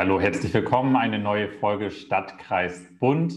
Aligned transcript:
Hallo, 0.00 0.18
herzlich 0.18 0.54
willkommen. 0.54 0.96
Eine 0.96 1.18
neue 1.18 1.46
Folge 1.46 1.90
Stadtkreis 1.90 2.86
Bund. 3.00 3.34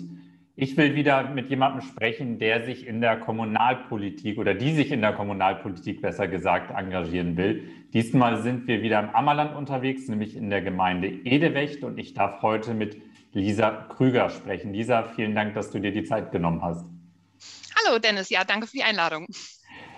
Ich 0.55 0.77
will 0.77 0.95
wieder 0.95 1.29
mit 1.29 1.49
jemandem 1.49 1.81
sprechen, 1.81 2.39
der 2.39 2.63
sich 2.63 2.87
in 2.87 3.01
der 3.01 3.19
Kommunalpolitik 3.19 4.37
oder 4.37 4.53
die 4.53 4.73
sich 4.73 4.93
in 4.93 5.01
der 5.01 5.11
Kommunalpolitik 5.11 6.01
besser 6.01 6.29
gesagt 6.29 6.71
engagieren 6.71 7.35
will. 7.35 7.67
Diesmal 7.91 8.41
sind 8.41 8.65
wir 8.65 8.81
wieder 8.81 9.01
im 9.01 9.09
Ammerland 9.09 9.57
unterwegs, 9.57 10.07
nämlich 10.07 10.37
in 10.37 10.49
der 10.49 10.61
Gemeinde 10.61 11.09
Edewecht 11.09 11.83
und 11.83 11.97
ich 11.97 12.13
darf 12.13 12.41
heute 12.41 12.73
mit 12.73 12.95
Lisa 13.33 13.69
Krüger 13.69 14.29
sprechen. 14.29 14.71
Lisa, 14.71 15.03
vielen 15.03 15.35
Dank, 15.35 15.55
dass 15.55 15.69
du 15.69 15.79
dir 15.79 15.91
die 15.91 16.05
Zeit 16.05 16.31
genommen 16.31 16.61
hast. 16.61 16.85
Hallo 17.75 17.99
Dennis, 17.99 18.29
ja, 18.29 18.45
danke 18.45 18.67
für 18.67 18.77
die 18.77 18.83
Einladung. 18.83 19.27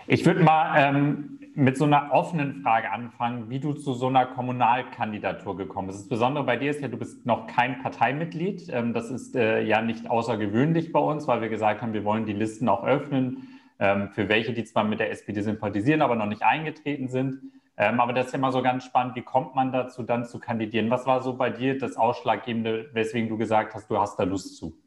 Ich 0.08 0.26
würde 0.26 0.42
mal 0.42 0.74
ähm, 0.80 1.38
mit 1.56 1.78
so 1.78 1.86
einer 1.86 2.12
offenen 2.12 2.62
Frage 2.62 2.92
anfangen, 2.92 3.50
wie 3.50 3.60
du 3.60 3.74
zu 3.74 3.94
so 3.94 4.08
einer 4.08 4.26
Kommunalkandidatur 4.26 5.56
gekommen 5.56 5.88
bist. 5.88 6.02
Das 6.02 6.10
Besondere 6.10 6.44
bei 6.44 6.58
dir 6.58 6.70
ist 6.70 6.82
ja, 6.82 6.90
du 6.90 6.98
bist 6.98 7.26
noch 7.26 7.48
kein 7.48 7.82
Parteimitglied. 7.82 8.68
Ähm, 8.70 8.94
das 8.94 9.10
ist 9.10 9.36
äh, 9.36 9.62
ja 9.62 9.82
nicht 9.82 10.10
außergewöhnlich 10.10 10.92
bei 10.92 11.00
uns, 11.00 11.28
weil 11.28 11.42
wir 11.42 11.48
gesagt 11.48 11.82
haben, 11.82 11.94
wir 11.94 12.04
wollen 12.04 12.26
die 12.26 12.34
Listen 12.34 12.68
auch 12.68 12.84
öffnen 12.84 13.48
ähm, 13.80 14.10
für 14.10 14.28
welche, 14.28 14.54
die 14.54 14.66
zwar 14.66 14.84
mit 14.84 15.00
der 15.00 15.12
SPD 15.12 15.42
sympathisieren, 15.42 16.02
aber 16.02 16.16
noch 16.16 16.26
nicht 16.26 16.44
eingetreten 16.44 17.08
sind. 17.08 17.40
Ähm, 17.78 18.02
aber 18.02 18.12
das 18.12 18.28
ist 18.28 18.32
ja 18.34 18.40
immer 18.40 18.52
so 18.52 18.62
ganz 18.62 18.84
spannend, 18.84 19.16
wie 19.16 19.22
kommt 19.22 19.56
man 19.56 19.72
dazu, 19.72 20.04
dann 20.04 20.26
zu 20.26 20.40
kandidieren? 20.40 20.90
Was 20.90 21.06
war 21.06 21.22
so 21.22 21.36
bei 21.36 21.50
dir 21.50 21.78
das 21.78 21.96
Ausschlaggebende, 21.96 22.90
weswegen 22.92 23.30
du 23.30 23.38
gesagt 23.38 23.74
hast, 23.74 23.90
du 23.90 23.98
hast 23.98 24.20
da 24.20 24.24
Lust 24.24 24.58
zu? 24.58 24.78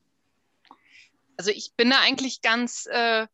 Also 1.39 1.51
ich 1.51 1.73
bin 1.77 1.89
da 1.89 1.97
eigentlich 2.07 2.43
ganz... 2.43 2.87
Äh 2.93 3.27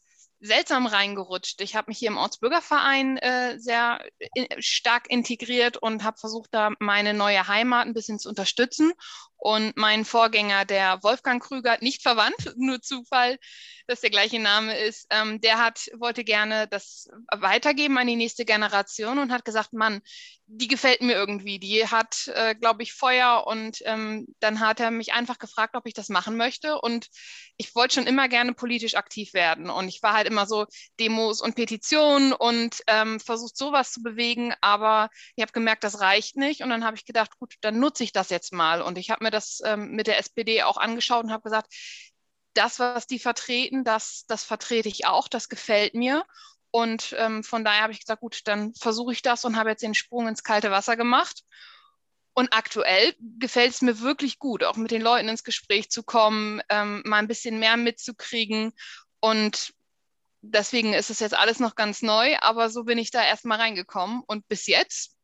seltsam 0.44 0.86
reingerutscht. 0.86 1.60
Ich 1.62 1.74
habe 1.74 1.86
mich 1.88 1.98
hier 1.98 2.08
im 2.08 2.18
Ortsbürgerverein 2.18 3.16
äh, 3.16 3.58
sehr 3.58 4.04
in, 4.34 4.46
stark 4.58 5.10
integriert 5.10 5.78
und 5.78 6.04
habe 6.04 6.18
versucht, 6.18 6.50
da 6.52 6.70
meine 6.80 7.14
neue 7.14 7.48
Heimat 7.48 7.86
ein 7.86 7.94
bisschen 7.94 8.18
zu 8.18 8.28
unterstützen. 8.28 8.92
Und 9.36 9.76
mein 9.76 10.04
Vorgänger, 10.04 10.64
der 10.64 11.02
Wolfgang 11.02 11.42
Krüger, 11.42 11.76
nicht 11.80 12.02
verwandt, 12.02 12.36
nur 12.56 12.80
Zufall, 12.80 13.38
dass 13.86 14.00
der 14.00 14.10
gleiche 14.10 14.40
Name 14.40 14.78
ist, 14.78 15.06
ähm, 15.10 15.40
der 15.40 15.58
hat, 15.58 15.88
wollte 15.98 16.24
gerne 16.24 16.66
das 16.68 17.08
weitergeben 17.36 17.98
an 17.98 18.06
die 18.06 18.16
nächste 18.16 18.44
Generation 18.44 19.18
und 19.18 19.30
hat 19.30 19.44
gesagt, 19.44 19.74
Mann, 19.74 20.00
die 20.46 20.68
gefällt 20.68 21.00
mir 21.00 21.14
irgendwie, 21.14 21.58
die 21.58 21.86
hat, 21.86 22.28
äh, 22.34 22.54
glaube 22.54 22.82
ich, 22.82 22.92
Feuer 22.92 23.44
und 23.46 23.78
ähm, 23.84 24.26
dann 24.40 24.60
hat 24.60 24.78
er 24.78 24.90
mich 24.90 25.12
einfach 25.12 25.38
gefragt, 25.38 25.74
ob 25.74 25.86
ich 25.86 25.94
das 25.94 26.10
machen 26.10 26.36
möchte. 26.36 26.80
Und 26.80 27.08
ich 27.56 27.74
wollte 27.74 27.94
schon 27.94 28.06
immer 28.06 28.28
gerne 28.28 28.52
politisch 28.52 28.94
aktiv 28.94 29.32
werden. 29.32 29.70
Und 29.70 29.88
ich 29.88 30.02
war 30.02 30.12
halt 30.12 30.26
immer 30.26 30.46
so 30.46 30.66
Demos 31.00 31.40
und 31.40 31.54
Petitionen 31.54 32.32
und 32.32 32.82
ähm, 32.88 33.20
versucht 33.20 33.56
sowas 33.56 33.92
zu 33.92 34.02
bewegen, 34.02 34.52
aber 34.60 35.08
ich 35.34 35.42
habe 35.42 35.52
gemerkt, 35.52 35.82
das 35.82 36.00
reicht 36.00 36.36
nicht. 36.36 36.62
Und 36.62 36.68
dann 36.70 36.84
habe 36.84 36.96
ich 36.96 37.06
gedacht, 37.06 37.38
gut, 37.38 37.54
dann 37.62 37.80
nutze 37.80 38.04
ich 38.04 38.12
das 38.12 38.28
jetzt 38.28 38.52
mal. 38.52 38.82
Und 38.82 38.98
ich 38.98 39.10
habe 39.10 39.23
mir 39.24 39.30
das 39.30 39.60
ähm, 39.64 39.90
mit 39.90 40.06
der 40.06 40.18
SPD 40.18 40.62
auch 40.62 40.76
angeschaut 40.76 41.24
und 41.24 41.32
habe 41.32 41.42
gesagt, 41.42 41.74
das, 42.54 42.78
was 42.78 43.06
die 43.06 43.18
vertreten, 43.18 43.84
das, 43.84 44.24
das 44.28 44.44
vertrete 44.44 44.88
ich 44.88 45.06
auch, 45.06 45.28
das 45.28 45.48
gefällt 45.48 45.94
mir. 45.94 46.24
Und 46.70 47.14
ähm, 47.18 47.44
von 47.44 47.64
daher 47.64 47.82
habe 47.82 47.92
ich 47.92 48.00
gesagt, 48.00 48.20
gut, 48.20 48.40
dann 48.44 48.74
versuche 48.74 49.12
ich 49.12 49.22
das 49.22 49.44
und 49.44 49.56
habe 49.56 49.70
jetzt 49.70 49.82
den 49.82 49.94
Sprung 49.94 50.26
ins 50.26 50.42
kalte 50.42 50.70
Wasser 50.70 50.96
gemacht. 50.96 51.42
Und 52.32 52.52
aktuell 52.52 53.14
gefällt 53.38 53.70
es 53.70 53.80
mir 53.80 54.00
wirklich 54.00 54.40
gut, 54.40 54.64
auch 54.64 54.76
mit 54.76 54.90
den 54.90 55.02
Leuten 55.02 55.28
ins 55.28 55.44
Gespräch 55.44 55.88
zu 55.90 56.02
kommen, 56.02 56.60
ähm, 56.68 57.02
mal 57.04 57.18
ein 57.18 57.28
bisschen 57.28 57.60
mehr 57.60 57.76
mitzukriegen. 57.76 58.72
Und 59.20 59.72
deswegen 60.42 60.94
ist 60.94 61.10
es 61.10 61.20
jetzt 61.20 61.36
alles 61.36 61.60
noch 61.60 61.76
ganz 61.76 62.02
neu, 62.02 62.36
aber 62.40 62.70
so 62.70 62.84
bin 62.84 62.98
ich 62.98 63.12
da 63.12 63.24
erstmal 63.24 63.60
reingekommen. 63.60 64.22
Und 64.26 64.48
bis 64.48 64.66
jetzt 64.66 65.16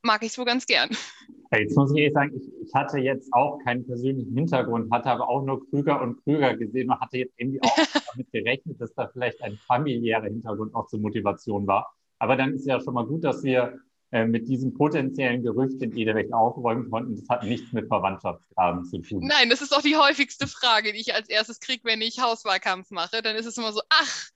mag 0.00 0.22
ich 0.22 0.32
es 0.32 0.38
wohl 0.38 0.46
ganz 0.46 0.64
gern. 0.64 0.96
Jetzt 1.60 1.76
muss 1.76 1.92
ich 1.92 1.98
ehrlich 1.98 2.14
sagen, 2.14 2.32
ich, 2.36 2.66
ich, 2.66 2.74
hatte 2.74 2.98
jetzt 2.98 3.32
auch 3.32 3.58
keinen 3.64 3.86
persönlichen 3.86 4.34
Hintergrund, 4.34 4.90
hatte 4.92 5.10
aber 5.10 5.28
auch 5.28 5.42
nur 5.42 5.68
Krüger 5.68 6.00
und 6.00 6.22
Krüger 6.24 6.56
gesehen 6.56 6.90
und 6.90 7.00
hatte 7.00 7.18
jetzt 7.18 7.34
irgendwie 7.36 7.62
auch 7.62 7.76
damit 8.12 8.32
gerechnet, 8.32 8.80
dass 8.80 8.94
da 8.94 9.08
vielleicht 9.08 9.42
ein 9.42 9.58
familiärer 9.66 10.24
Hintergrund 10.24 10.74
auch 10.74 10.86
zur 10.86 11.00
Motivation 11.00 11.66
war. 11.66 11.92
Aber 12.18 12.36
dann 12.36 12.54
ist 12.54 12.66
ja 12.66 12.80
schon 12.80 12.94
mal 12.94 13.06
gut, 13.06 13.24
dass 13.24 13.42
wir 13.42 13.78
äh, 14.12 14.24
mit 14.24 14.48
diesem 14.48 14.72
potenziellen 14.72 15.42
Gerücht 15.42 15.82
in 15.82 15.96
Edewecht 15.96 16.32
aufräumen 16.32 16.90
konnten. 16.90 17.16
Das 17.16 17.28
hat 17.28 17.42
nichts 17.42 17.72
mit 17.72 17.88
Verwandtschaftsgraben 17.88 18.84
zu 18.84 18.98
tun. 18.98 19.26
Nein, 19.26 19.50
das 19.50 19.62
ist 19.62 19.76
auch 19.76 19.82
die 19.82 19.96
häufigste 19.96 20.46
Frage, 20.46 20.92
die 20.92 21.00
ich 21.00 21.14
als 21.14 21.28
erstes 21.28 21.58
kriege, 21.60 21.82
wenn 21.84 22.00
ich 22.00 22.20
Hauswahlkampf 22.20 22.90
mache. 22.92 23.20
Dann 23.20 23.34
ist 23.34 23.46
es 23.46 23.58
immer 23.58 23.72
so, 23.72 23.80
ach, 23.88 24.28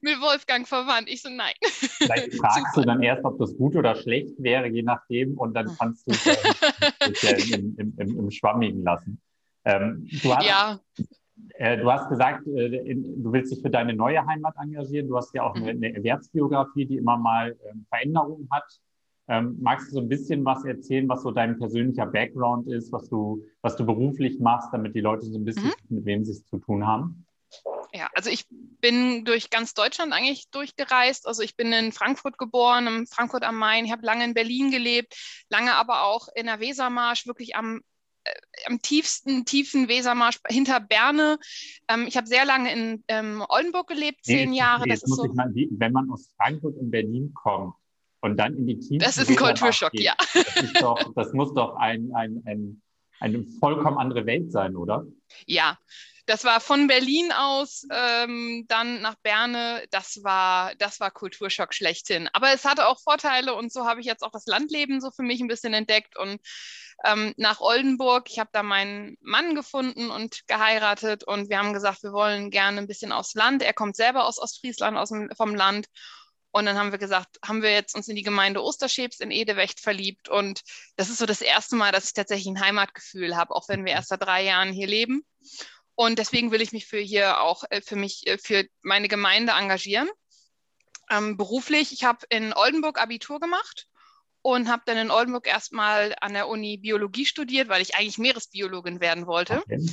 mit 0.00 0.20
Wolfgang 0.20 0.66
verwandt. 0.66 1.08
Ich 1.08 1.22
so, 1.22 1.30
nein. 1.30 1.52
Vielleicht 1.62 2.34
fragst 2.38 2.76
du 2.76 2.82
dann 2.82 3.02
erst, 3.02 3.24
ob 3.24 3.38
das 3.38 3.56
gut 3.56 3.76
oder 3.76 3.94
schlecht 3.96 4.34
wäre, 4.38 4.66
je 4.68 4.82
nachdem, 4.82 5.36
und 5.38 5.54
dann 5.54 5.74
kannst 5.78 6.06
du 6.06 6.12
es 6.12 6.26
äh, 6.26 7.54
im, 7.54 7.76
im, 7.78 7.94
im, 7.96 8.18
im, 8.18 8.30
Schwammigen 8.30 8.82
lassen. 8.82 9.20
Ähm, 9.64 10.08
du, 10.22 10.34
hast, 10.34 10.46
ja. 10.46 10.80
äh, 11.54 11.76
du 11.76 11.90
hast 11.90 12.08
gesagt, 12.08 12.46
äh, 12.46 12.76
in, 12.90 13.22
du 13.22 13.32
willst 13.32 13.52
dich 13.52 13.60
für 13.60 13.70
deine 13.70 13.94
neue 13.94 14.24
Heimat 14.26 14.54
engagieren. 14.60 15.08
Du 15.08 15.16
hast 15.16 15.34
ja 15.34 15.42
auch 15.42 15.54
eine, 15.54 15.74
mhm. 15.74 15.82
eine 15.82 15.96
Erwerbsbiografie, 15.96 16.86
die 16.86 16.96
immer 16.96 17.16
mal 17.16 17.56
ähm, 17.70 17.86
Veränderungen 17.88 18.48
hat. 18.50 18.64
Ähm, 19.30 19.58
magst 19.60 19.88
du 19.88 19.96
so 19.96 20.00
ein 20.00 20.08
bisschen 20.08 20.42
was 20.46 20.64
erzählen, 20.64 21.06
was 21.06 21.22
so 21.22 21.30
dein 21.30 21.58
persönlicher 21.58 22.06
Background 22.06 22.66
ist, 22.68 22.90
was 22.92 23.10
du, 23.10 23.44
was 23.60 23.76
du 23.76 23.84
beruflich 23.84 24.40
machst, 24.40 24.70
damit 24.72 24.94
die 24.94 25.02
Leute 25.02 25.26
so 25.26 25.38
ein 25.38 25.44
bisschen 25.44 25.64
mhm. 25.64 25.96
mit 25.96 26.04
wem 26.06 26.24
sie 26.24 26.32
es 26.32 26.46
zu 26.46 26.58
tun 26.58 26.86
haben? 26.86 27.26
Ja, 27.92 28.10
also 28.14 28.30
ich 28.30 28.46
bin 28.50 29.24
durch 29.24 29.50
ganz 29.50 29.74
Deutschland 29.74 30.12
eigentlich 30.12 30.50
durchgereist. 30.50 31.26
Also 31.26 31.42
ich 31.42 31.56
bin 31.56 31.72
in 31.72 31.92
Frankfurt 31.92 32.38
geboren, 32.38 32.86
in 32.86 33.06
Frankfurt 33.06 33.44
am 33.44 33.56
Main. 33.56 33.84
Ich 33.84 33.92
habe 33.92 34.04
lange 34.04 34.24
in 34.24 34.34
Berlin 34.34 34.70
gelebt, 34.70 35.14
lange 35.48 35.74
aber 35.74 36.04
auch 36.04 36.28
in 36.34 36.46
der 36.46 36.60
Wesermarsch, 36.60 37.26
wirklich 37.26 37.56
am, 37.56 37.80
äh, 38.24 38.30
am 38.66 38.82
tiefsten, 38.82 39.44
tiefen 39.44 39.88
Wesermarsch 39.88 40.38
hinter 40.48 40.80
Berne. 40.80 41.38
Ähm, 41.88 42.06
ich 42.06 42.16
habe 42.16 42.26
sehr 42.26 42.44
lange 42.44 42.72
in 42.72 43.04
ähm, 43.08 43.44
Oldenburg 43.48 43.88
gelebt, 43.88 44.24
zehn 44.24 44.50
nee, 44.50 44.58
Jahre. 44.58 44.86
Das 44.86 45.02
ist 45.02 45.16
so, 45.16 45.24
mal, 45.32 45.50
wenn 45.54 45.92
man 45.92 46.10
aus 46.10 46.28
Frankfurt 46.36 46.76
und 46.76 46.90
Berlin 46.90 47.32
kommt 47.34 47.74
und 48.20 48.36
dann 48.36 48.54
in 48.54 48.66
die 48.66 48.78
Tiefen. 48.78 48.98
Das 48.98 49.16
ist 49.16 49.30
ein 49.30 49.36
Kulturschock, 49.36 49.94
ja. 49.94 50.14
Das, 50.34 50.72
doch, 50.80 51.14
das 51.14 51.32
muss 51.32 51.54
doch 51.54 51.76
ein, 51.76 52.12
ein, 52.14 52.42
ein, 52.44 52.82
eine 53.20 53.44
vollkommen 53.60 53.96
andere 53.96 54.26
Welt 54.26 54.52
sein, 54.52 54.76
oder? 54.76 55.06
Ja, 55.46 55.78
das 56.28 56.44
war 56.44 56.60
von 56.60 56.88
Berlin 56.88 57.32
aus 57.32 57.86
ähm, 57.90 58.66
dann 58.68 59.00
nach 59.00 59.14
Berne. 59.22 59.82
Das 59.90 60.22
war, 60.22 60.74
das 60.74 61.00
war 61.00 61.10
Kulturschock 61.10 61.72
schlechthin. 61.72 62.28
Aber 62.34 62.52
es 62.52 62.66
hatte 62.66 62.86
auch 62.86 63.00
Vorteile 63.00 63.54
und 63.54 63.72
so 63.72 63.86
habe 63.86 64.00
ich 64.00 64.06
jetzt 64.06 64.22
auch 64.22 64.30
das 64.30 64.44
Landleben 64.44 65.00
so 65.00 65.10
für 65.10 65.22
mich 65.22 65.40
ein 65.40 65.48
bisschen 65.48 65.72
entdeckt 65.72 66.18
und 66.18 66.38
ähm, 67.02 67.32
nach 67.38 67.60
Oldenburg. 67.60 68.28
Ich 68.28 68.38
habe 68.38 68.50
da 68.52 68.62
meinen 68.62 69.16
Mann 69.22 69.54
gefunden 69.54 70.10
und 70.10 70.46
geheiratet 70.46 71.24
und 71.24 71.48
wir 71.48 71.58
haben 71.58 71.72
gesagt, 71.72 72.02
wir 72.02 72.12
wollen 72.12 72.50
gerne 72.50 72.76
ein 72.78 72.86
bisschen 72.86 73.10
aufs 73.10 73.32
Land. 73.32 73.62
Er 73.62 73.72
kommt 73.72 73.96
selber 73.96 74.26
aus 74.26 74.38
Ostfriesland, 74.38 74.98
aus 74.98 75.08
dem, 75.08 75.30
vom 75.34 75.54
Land. 75.54 75.86
Und 76.50 76.66
dann 76.66 76.76
haben 76.76 76.92
wir 76.92 76.98
gesagt, 76.98 77.38
haben 77.42 77.62
wir 77.62 77.72
jetzt 77.72 77.94
uns 77.94 78.08
in 78.08 78.16
die 78.16 78.22
Gemeinde 78.22 78.62
Osterschebs 78.62 79.20
in 79.20 79.30
Edewecht 79.30 79.80
verliebt. 79.80 80.28
Und 80.28 80.60
das 80.96 81.08
ist 81.08 81.18
so 81.18 81.26
das 81.26 81.40
erste 81.40 81.76
Mal, 81.76 81.92
dass 81.92 82.04
ich 82.04 82.12
tatsächlich 82.12 82.48
ein 82.48 82.60
Heimatgefühl 82.60 83.34
habe, 83.34 83.54
auch 83.54 83.68
wenn 83.68 83.86
wir 83.86 83.92
erst 83.92 84.08
seit 84.08 84.22
drei 84.22 84.44
Jahren 84.44 84.72
hier 84.72 84.86
leben. 84.86 85.24
Und 86.00 86.20
deswegen 86.20 86.52
will 86.52 86.62
ich 86.62 86.70
mich 86.70 86.86
für 86.86 87.00
hier 87.00 87.40
auch 87.40 87.64
äh, 87.70 87.82
für 87.82 87.96
mich, 87.96 88.24
äh, 88.28 88.38
für 88.38 88.64
meine 88.82 89.08
Gemeinde 89.08 89.54
engagieren. 89.54 90.08
Ähm, 91.10 91.36
beruflich, 91.36 91.92
ich 91.92 92.04
habe 92.04 92.24
in 92.28 92.52
Oldenburg 92.52 93.00
Abitur 93.00 93.40
gemacht 93.40 93.88
und 94.40 94.68
habe 94.68 94.84
dann 94.86 94.96
in 94.96 95.10
Oldenburg 95.10 95.48
erstmal 95.48 96.14
an 96.20 96.34
der 96.34 96.46
Uni 96.46 96.76
Biologie 96.76 97.26
studiert, 97.26 97.68
weil 97.68 97.82
ich 97.82 97.96
eigentlich 97.96 98.16
Meeresbiologin 98.16 99.00
werden 99.00 99.26
wollte. 99.26 99.58
Okay. 99.58 99.84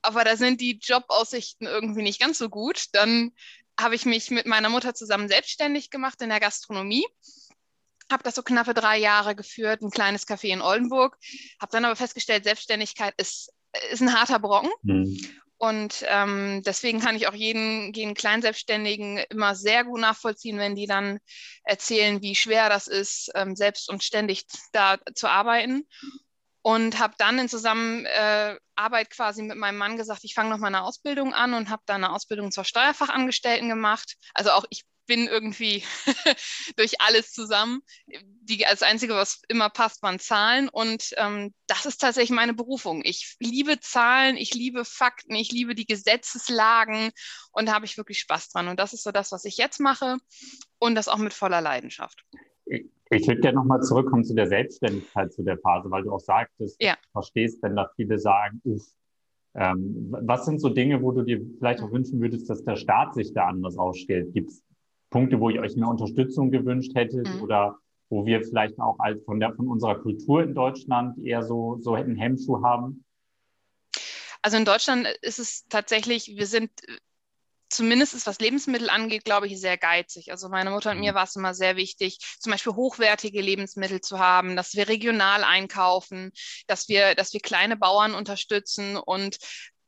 Aber 0.00 0.24
da 0.24 0.38
sind 0.38 0.62
die 0.62 0.78
Jobaussichten 0.82 1.66
irgendwie 1.66 2.02
nicht 2.02 2.18
ganz 2.18 2.38
so 2.38 2.48
gut. 2.48 2.86
Dann 2.92 3.32
habe 3.78 3.96
ich 3.96 4.06
mich 4.06 4.30
mit 4.30 4.46
meiner 4.46 4.70
Mutter 4.70 4.94
zusammen 4.94 5.28
selbstständig 5.28 5.90
gemacht 5.90 6.22
in 6.22 6.30
der 6.30 6.40
Gastronomie 6.40 7.04
habe 8.10 8.24
das 8.24 8.34
so 8.34 8.42
knappe 8.42 8.74
drei 8.74 8.98
Jahre 8.98 9.36
geführt, 9.36 9.82
ein 9.82 9.90
kleines 9.92 10.26
Café 10.26 10.48
in 10.48 10.62
Oldenburg, 10.62 11.16
habe 11.60 11.70
dann 11.70 11.84
aber 11.84 11.94
festgestellt, 11.94 12.42
Selbstständigkeit 12.42 13.14
ist 13.18 13.52
ist 13.90 14.00
ein 14.00 14.14
harter 14.14 14.38
Brocken. 14.38 14.70
Mhm. 14.82 15.18
Und 15.62 16.06
ähm, 16.08 16.62
deswegen 16.64 17.00
kann 17.00 17.16
ich 17.16 17.28
auch 17.28 17.34
jeden, 17.34 17.92
jeden 17.92 18.14
Kleinselbstständigen 18.14 19.18
immer 19.28 19.54
sehr 19.54 19.84
gut 19.84 20.00
nachvollziehen, 20.00 20.56
wenn 20.56 20.74
die 20.74 20.86
dann 20.86 21.18
erzählen, 21.64 22.22
wie 22.22 22.34
schwer 22.34 22.70
das 22.70 22.86
ist, 22.86 23.30
ähm, 23.34 23.54
selbst 23.54 23.90
und 23.90 24.02
ständig 24.02 24.46
da 24.72 24.96
zu 25.14 25.28
arbeiten. 25.28 25.86
Und 26.62 26.98
habe 26.98 27.14
dann 27.18 27.38
in 27.38 27.48
Zusammenarbeit 27.48 29.06
äh, 29.06 29.10
quasi 29.10 29.42
mit 29.42 29.58
meinem 29.58 29.76
Mann 29.76 29.98
gesagt, 29.98 30.24
ich 30.24 30.32
fange 30.32 30.48
noch 30.48 30.58
mal 30.58 30.68
eine 30.68 30.82
Ausbildung 30.82 31.34
an 31.34 31.52
und 31.52 31.68
habe 31.68 31.82
dann 31.84 32.04
eine 32.04 32.14
Ausbildung 32.14 32.52
zur 32.52 32.64
Steuerfachangestellten 32.64 33.68
gemacht. 33.68 34.16
Also 34.32 34.52
auch 34.52 34.64
ich 34.70 34.84
bin 35.10 35.26
irgendwie 35.26 35.82
durch 36.76 37.00
alles 37.00 37.32
zusammen. 37.32 37.82
Die, 38.42 38.58
das 38.58 38.84
Einzige, 38.84 39.14
was 39.14 39.42
immer 39.48 39.68
passt, 39.68 40.04
waren 40.04 40.20
Zahlen. 40.20 40.68
Und 40.68 41.12
ähm, 41.16 41.52
das 41.66 41.84
ist 41.84 42.00
tatsächlich 42.00 42.30
meine 42.30 42.54
Berufung. 42.54 43.02
Ich 43.04 43.36
liebe 43.40 43.80
Zahlen, 43.80 44.36
ich 44.36 44.54
liebe 44.54 44.84
Fakten, 44.84 45.34
ich 45.34 45.50
liebe 45.50 45.74
die 45.74 45.84
Gesetzeslagen 45.84 47.10
und 47.50 47.66
da 47.66 47.72
habe 47.72 47.86
ich 47.86 47.98
wirklich 47.98 48.20
Spaß 48.20 48.50
dran. 48.50 48.68
Und 48.68 48.78
das 48.78 48.92
ist 48.92 49.02
so 49.02 49.10
das, 49.10 49.32
was 49.32 49.44
ich 49.44 49.56
jetzt 49.56 49.80
mache 49.80 50.18
und 50.78 50.94
das 50.94 51.08
auch 51.08 51.18
mit 51.18 51.34
voller 51.34 51.60
Leidenschaft. 51.60 52.24
Ich 52.66 53.26
würde 53.26 53.40
gerne 53.40 53.56
nochmal 53.56 53.82
zurückkommen 53.82 54.22
zu 54.22 54.36
der 54.36 54.46
Selbstständigkeit, 54.46 55.32
zu 55.32 55.42
der 55.42 55.58
Phase, 55.58 55.90
weil 55.90 56.04
du 56.04 56.12
auch 56.12 56.20
sagtest, 56.20 56.80
ja. 56.80 56.94
du 56.94 57.10
verstehst, 57.10 57.60
wenn 57.62 57.74
da 57.74 57.90
viele 57.96 58.20
sagen, 58.20 58.60
uff, 58.62 58.84
ähm, 59.56 60.14
was 60.22 60.44
sind 60.44 60.60
so 60.60 60.68
Dinge, 60.68 61.02
wo 61.02 61.10
du 61.10 61.22
dir 61.22 61.44
vielleicht 61.58 61.82
auch 61.82 61.90
wünschen 61.90 62.20
würdest, 62.20 62.48
dass 62.48 62.62
der 62.62 62.76
Staat 62.76 63.14
sich 63.14 63.34
da 63.34 63.48
anders 63.48 63.76
ausstellt? 63.76 64.32
Gibt 64.32 64.50
es 64.50 64.62
Punkte, 65.10 65.40
wo 65.40 65.50
ihr 65.50 65.60
euch 65.60 65.76
mehr 65.76 65.88
Unterstützung 65.88 66.50
gewünscht 66.50 66.94
hättet 66.94 67.28
mhm. 67.28 67.42
oder 67.42 67.78
wo 68.08 68.26
wir 68.26 68.42
vielleicht 68.42 68.78
auch 68.80 68.98
als 68.98 69.22
von, 69.24 69.38
der, 69.38 69.54
von 69.54 69.68
unserer 69.68 70.00
Kultur 70.00 70.42
in 70.42 70.54
Deutschland 70.54 71.18
eher 71.24 71.42
so, 71.42 71.78
so 71.80 71.94
einen 71.94 72.16
Hemmschuh 72.16 72.62
haben? 72.62 73.04
Also 74.42 74.56
in 74.56 74.64
Deutschland 74.64 75.06
ist 75.22 75.38
es 75.38 75.66
tatsächlich, 75.68 76.28
wir 76.36 76.46
sind 76.46 76.70
zumindest 77.68 78.26
was 78.26 78.40
Lebensmittel 78.40 78.90
angeht, 78.90 79.24
glaube 79.24 79.46
ich, 79.46 79.60
sehr 79.60 79.78
geizig. 79.78 80.32
Also 80.32 80.48
meine 80.48 80.70
Mutter 80.70 80.90
und 80.90 81.00
mir 81.00 81.12
mhm. 81.12 81.16
war 81.16 81.24
es 81.24 81.36
immer 81.36 81.54
sehr 81.54 81.76
wichtig, 81.76 82.18
zum 82.40 82.50
Beispiel 82.52 82.74
hochwertige 82.74 83.40
Lebensmittel 83.40 84.00
zu 84.00 84.18
haben, 84.18 84.56
dass 84.56 84.74
wir 84.74 84.88
regional 84.88 85.44
einkaufen, 85.44 86.32
dass 86.66 86.88
wir, 86.88 87.14
dass 87.14 87.32
wir 87.32 87.40
kleine 87.40 87.76
Bauern 87.76 88.14
unterstützen 88.14 88.96
und 88.96 89.38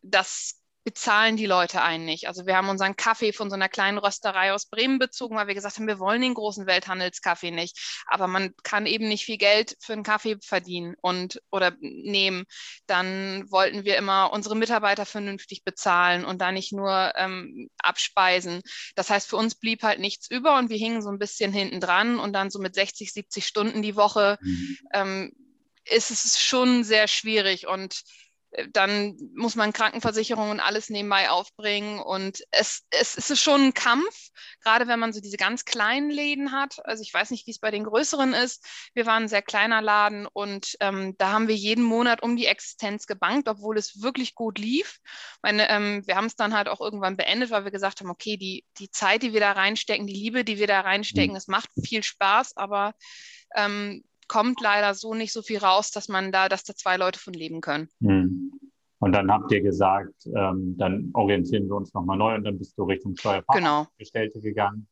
das 0.01 0.62
bezahlen 0.85 1.37
die 1.37 1.47
Leute 1.47 1.83
einen 1.83 2.05
nicht. 2.05 2.27
Also 2.27 2.47
wir 2.47 2.57
haben 2.57 2.69
unseren 2.69 2.97
Kaffee 2.97 3.33
von 3.33 3.51
so 3.51 3.55
einer 3.55 3.69
kleinen 3.69 3.99
Rösterei 3.99 4.53
aus 4.53 4.67
Bremen 4.67 4.99
bezogen, 4.99 5.37
weil 5.37 5.47
wir 5.47 5.55
gesagt 5.55 5.77
haben, 5.77 5.87
wir 5.87 5.99
wollen 5.99 6.23
den 6.23 6.35
großen 6.35 6.67
Welthandelskaffee 6.67 7.51
nicht. 7.51 8.03
Aber 8.07 8.27
man 8.27 8.53
kann 8.63 8.87
eben 8.87 9.09
nicht 9.09 9.25
viel 9.25 9.39
Geld 9.39 9.77
für 9.81 9.93
einen 9.93 10.03
Kaffee 10.03 10.37
verdienen 10.43 10.95
und 11.01 11.41
oder 11.51 11.73
nehmen. 11.81 12.45
Dann 12.87 13.51
wollten 13.51 13.85
wir 13.85 13.97
immer 13.97 14.33
unsere 14.33 14.57
Mitarbeiter 14.57 15.07
vernünftig 15.07 15.65
bezahlen 15.65 16.25
und 16.25 16.41
da 16.41 16.51
nicht 16.51 16.73
nur 16.73 17.13
ähm, 17.17 17.69
abspeisen. 17.79 18.63
Das 18.97 19.11
heißt, 19.11 19.29
für 19.29 19.37
uns 19.37 19.55
blieb 19.55 19.83
halt 19.83 20.01
nichts 20.01 20.31
über 20.31 20.59
und 20.59 20.69
wir 20.71 20.79
hingen 20.79 21.03
so 21.03 21.11
ein 21.11 21.19
bisschen 21.19 21.53
hinten 21.53 21.81
dran 21.81 22.19
und 22.19 22.33
dann 22.33 22.51
so 22.51 22.59
mit 22.59 22.75
60, 22.75 23.13
70 23.13 23.47
Stunden 23.47 23.83
die 23.83 23.97
Woche 23.97 24.39
mhm. 24.41 24.79
ähm, 24.93 25.33
ist 25.85 26.11
es 26.11 26.41
schon 26.41 26.85
sehr 26.85 27.09
schwierig 27.09 27.67
und 27.67 28.03
dann 28.73 29.17
muss 29.35 29.55
man 29.55 29.73
Krankenversicherung 29.73 30.51
und 30.51 30.61
alles 30.61 30.91
nebenbei 30.91 31.31
aufbringen. 31.31 32.01
Und 32.01 32.43
es, 32.51 32.85
es, 32.91 33.17
es 33.17 33.31
ist 33.31 33.41
schon 33.41 33.67
ein 33.67 33.75
Kampf, 33.75 34.29
gerade 34.63 34.89
wenn 34.89 34.99
man 34.99 35.13
so 35.13 35.21
diese 35.21 35.37
ganz 35.37 35.65
kleinen 35.65 36.11
Läden 36.11 36.53
hat. 36.53 36.77
Also 36.85 37.03
ich 37.03 37.13
weiß 37.13 37.31
nicht, 37.31 37.47
wie 37.47 37.53
es 37.53 37.59
bei 37.59 37.71
den 37.71 37.85
größeren 37.85 38.35
ist. 38.35 38.65
Wir 38.95 39.07
waren 39.07 39.25
ein 39.25 39.29
sehr 39.29 39.43
kleiner 39.43 39.81
Laden 39.81 40.27
und 40.27 40.77
ähm, 40.81 41.15
da 41.19 41.33
haben 41.33 41.49
wir 41.49 41.55
jeden 41.55 41.85
Monat 41.85 42.23
um 42.23 42.37
die 42.37 42.47
Existenz 42.47 43.07
gebankt, 43.07 43.49
obwohl 43.49 43.79
es 43.79 44.03
wirklich 44.03 44.35
gut 44.35 44.59
lief. 44.59 44.99
Meine, 45.43 45.69
ähm, 45.71 46.03
wir 46.07 46.17
haben 46.17 46.27
es 46.27 46.37
dann 46.37 46.55
halt 46.55 46.69
auch 46.69 46.81
irgendwann 46.81 47.17
beendet, 47.17 47.51
weil 47.51 47.65
wir 47.65 47.71
gesagt 47.71 48.01
haben, 48.01 48.11
okay, 48.11 48.37
die, 48.37 48.65
die 48.79 48.91
Zeit, 48.91 49.23
die 49.23 49.33
wir 49.33 49.41
da 49.41 49.53
reinstecken, 49.53 50.07
die 50.07 50.13
Liebe, 50.13 50.45
die 50.45 50.59
wir 50.59 50.67
da 50.67 50.81
reinstecken, 50.81 51.31
mhm. 51.31 51.37
es 51.37 51.49
macht 51.49 51.71
viel 51.83 52.03
Spaß, 52.03 52.57
aber 52.57 52.93
ähm, 53.55 54.05
kommt 54.33 54.63
leider 54.63 54.95
so 54.95 55.13
nicht 55.13 55.31
so 55.31 55.43
viel 55.43 55.59
raus, 55.59 55.91
dass 55.91 56.09
man 56.09 56.33
da, 56.33 56.49
dass 56.49 56.65
da 56.65 56.75
zwei 56.75 56.97
Leute 56.97 57.19
von 57.19 57.35
leben 57.35 57.61
können. 57.61 57.89
Hm. 58.01 58.51
Und 58.99 59.13
dann 59.13 59.31
habt 59.31 59.53
ihr 59.53 59.61
gesagt, 59.61 60.15
ähm, 60.35 60.75
dann 60.79 61.11
orientieren 61.13 61.67
wir 61.67 61.77
uns 61.77 61.93
nochmal 61.93 62.17
neu 62.17 62.37
und 62.37 62.45
dann 62.45 62.57
bist 62.57 62.79
du 62.79 62.85
Richtung 62.85 63.15
Steuerfachangestellte 63.15 64.41
genau. 64.41 64.43
gegangen. 64.43 64.89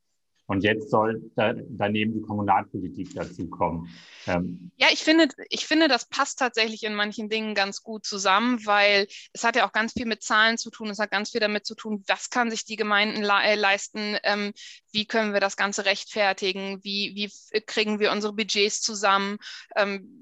Und 0.50 0.64
jetzt 0.64 0.90
soll 0.90 1.30
da, 1.36 1.54
daneben 1.54 2.12
die 2.12 2.22
Kommunalpolitik 2.22 3.14
dazukommen. 3.14 3.88
Ähm, 4.26 4.72
ja, 4.74 4.88
ich 4.90 4.98
finde, 4.98 5.28
ich 5.48 5.64
finde, 5.64 5.86
das 5.86 6.08
passt 6.08 6.40
tatsächlich 6.40 6.82
in 6.82 6.96
manchen 6.96 7.28
Dingen 7.28 7.54
ganz 7.54 7.84
gut 7.84 8.04
zusammen, 8.04 8.58
weil 8.66 9.06
es 9.32 9.44
hat 9.44 9.54
ja 9.54 9.64
auch 9.64 9.70
ganz 9.70 9.92
viel 9.92 10.06
mit 10.06 10.24
Zahlen 10.24 10.58
zu 10.58 10.70
tun. 10.70 10.88
Es 10.90 10.98
hat 10.98 11.12
ganz 11.12 11.30
viel 11.30 11.40
damit 11.40 11.66
zu 11.66 11.76
tun, 11.76 12.02
was 12.08 12.30
kann 12.30 12.50
sich 12.50 12.64
die 12.64 12.74
Gemeinden 12.74 13.22
le 13.22 13.40
äh, 13.44 13.54
leisten, 13.54 14.16
ähm, 14.24 14.52
wie 14.90 15.06
können 15.06 15.34
wir 15.34 15.40
das 15.40 15.56
Ganze 15.56 15.84
rechtfertigen, 15.84 16.82
wie, 16.82 17.12
wie 17.14 17.60
kriegen 17.60 18.00
wir 18.00 18.10
unsere 18.10 18.32
Budgets 18.32 18.80
zusammen. 18.80 19.36
Ähm, 19.76 20.19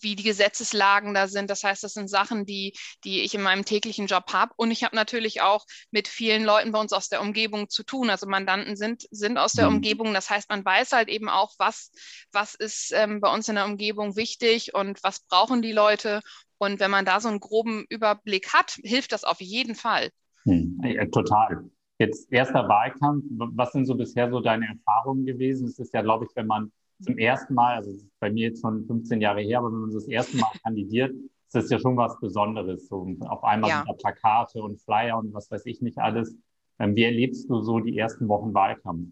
wie 0.00 0.16
die 0.16 0.22
Gesetzeslagen 0.22 1.14
da 1.14 1.28
sind. 1.28 1.50
Das 1.50 1.64
heißt, 1.64 1.82
das 1.82 1.94
sind 1.94 2.08
Sachen, 2.08 2.44
die, 2.44 2.74
die 3.04 3.22
ich 3.22 3.34
in 3.34 3.42
meinem 3.42 3.64
täglichen 3.64 4.06
Job 4.06 4.32
habe. 4.32 4.52
Und 4.56 4.70
ich 4.70 4.84
habe 4.84 4.96
natürlich 4.96 5.42
auch 5.42 5.64
mit 5.90 6.08
vielen 6.08 6.44
Leuten 6.44 6.72
bei 6.72 6.80
uns 6.80 6.92
aus 6.92 7.08
der 7.08 7.20
Umgebung 7.20 7.68
zu 7.68 7.82
tun. 7.82 8.10
Also 8.10 8.26
Mandanten 8.26 8.76
sind, 8.76 9.06
sind 9.10 9.38
aus 9.38 9.52
der 9.52 9.68
mhm. 9.68 9.76
Umgebung. 9.76 10.14
Das 10.14 10.30
heißt, 10.30 10.48
man 10.50 10.64
weiß 10.64 10.92
halt 10.92 11.08
eben 11.08 11.28
auch, 11.28 11.52
was, 11.58 11.90
was 12.32 12.54
ist 12.54 12.92
ähm, 12.94 13.20
bei 13.20 13.32
uns 13.32 13.48
in 13.48 13.54
der 13.54 13.64
Umgebung 13.64 14.16
wichtig 14.16 14.74
und 14.74 15.02
was 15.02 15.20
brauchen 15.20 15.62
die 15.62 15.72
Leute. 15.72 16.20
Und 16.58 16.80
wenn 16.80 16.90
man 16.90 17.04
da 17.04 17.20
so 17.20 17.28
einen 17.28 17.40
groben 17.40 17.84
Überblick 17.88 18.52
hat, 18.52 18.76
hilft 18.82 19.12
das 19.12 19.24
auf 19.24 19.40
jeden 19.40 19.74
Fall. 19.74 20.10
Hm, 20.44 20.80
total. 21.12 21.68
Jetzt 21.98 22.30
erster 22.30 22.68
Wahlkampf. 22.68 23.24
Was 23.30 23.72
sind 23.72 23.86
so 23.86 23.94
bisher 23.94 24.30
so 24.30 24.40
deine 24.40 24.66
Erfahrungen 24.66 25.24
gewesen? 25.24 25.66
Es 25.66 25.78
ist 25.78 25.94
ja, 25.94 26.02
glaube 26.02 26.26
ich, 26.26 26.36
wenn 26.36 26.46
man 26.46 26.70
zum 27.00 27.18
ersten 27.18 27.54
Mal, 27.54 27.76
also 27.76 27.92
bei 28.20 28.30
mir 28.30 28.48
jetzt 28.48 28.60
schon 28.60 28.86
15 28.86 29.20
Jahre 29.20 29.40
her, 29.40 29.58
aber 29.58 29.72
wenn 29.72 29.80
man 29.80 29.90
so 29.90 29.98
das 29.98 30.08
erste 30.08 30.36
Mal 30.36 30.50
kandidiert, 30.62 31.12
ist 31.12 31.54
das 31.54 31.70
ja 31.70 31.78
schon 31.78 31.96
was 31.96 32.18
Besonderes. 32.20 32.88
So 32.88 33.06
auf 33.20 33.44
einmal 33.44 33.70
ja. 33.70 33.78
sind 33.78 33.88
da 33.88 33.92
Plakate 33.94 34.62
und 34.62 34.80
Flyer 34.80 35.18
und 35.18 35.32
was 35.32 35.50
weiß 35.50 35.66
ich 35.66 35.80
nicht 35.80 35.98
alles. 35.98 36.36
Ähm, 36.78 36.96
wie 36.96 37.04
erlebst 37.04 37.48
du 37.48 37.62
so 37.62 37.80
die 37.80 37.96
ersten 37.96 38.28
Wochen 38.28 38.52
Wahlkampf? 38.54 39.08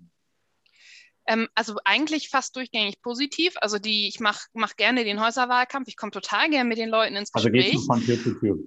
Ähm, 1.27 1.49
also 1.55 1.77
eigentlich 1.85 2.29
fast 2.29 2.57
durchgängig 2.57 3.01
positiv. 3.01 3.55
Also 3.61 3.79
die, 3.79 4.09
ich 4.09 4.21
mache 4.21 4.49
mach 4.53 4.77
gerne 4.77 5.05
den 5.05 5.25
Häuserwahlkampf. 5.25 5.89
Ich 5.89 5.97
komme 5.97 6.13
total 6.13 6.51
gerne 6.51 6.69
mit 6.69 6.79
den 6.79 6.91
Leuten 6.91 7.17
ins 7.17 7.33
Gespräch. 7.33 7.55
Also 7.55 7.71
gehst 7.71 7.89
du 7.89 7.93
von 7.93 8.01
Tür 8.03 8.23
zu 8.23 8.39
Tür? 8.39 8.59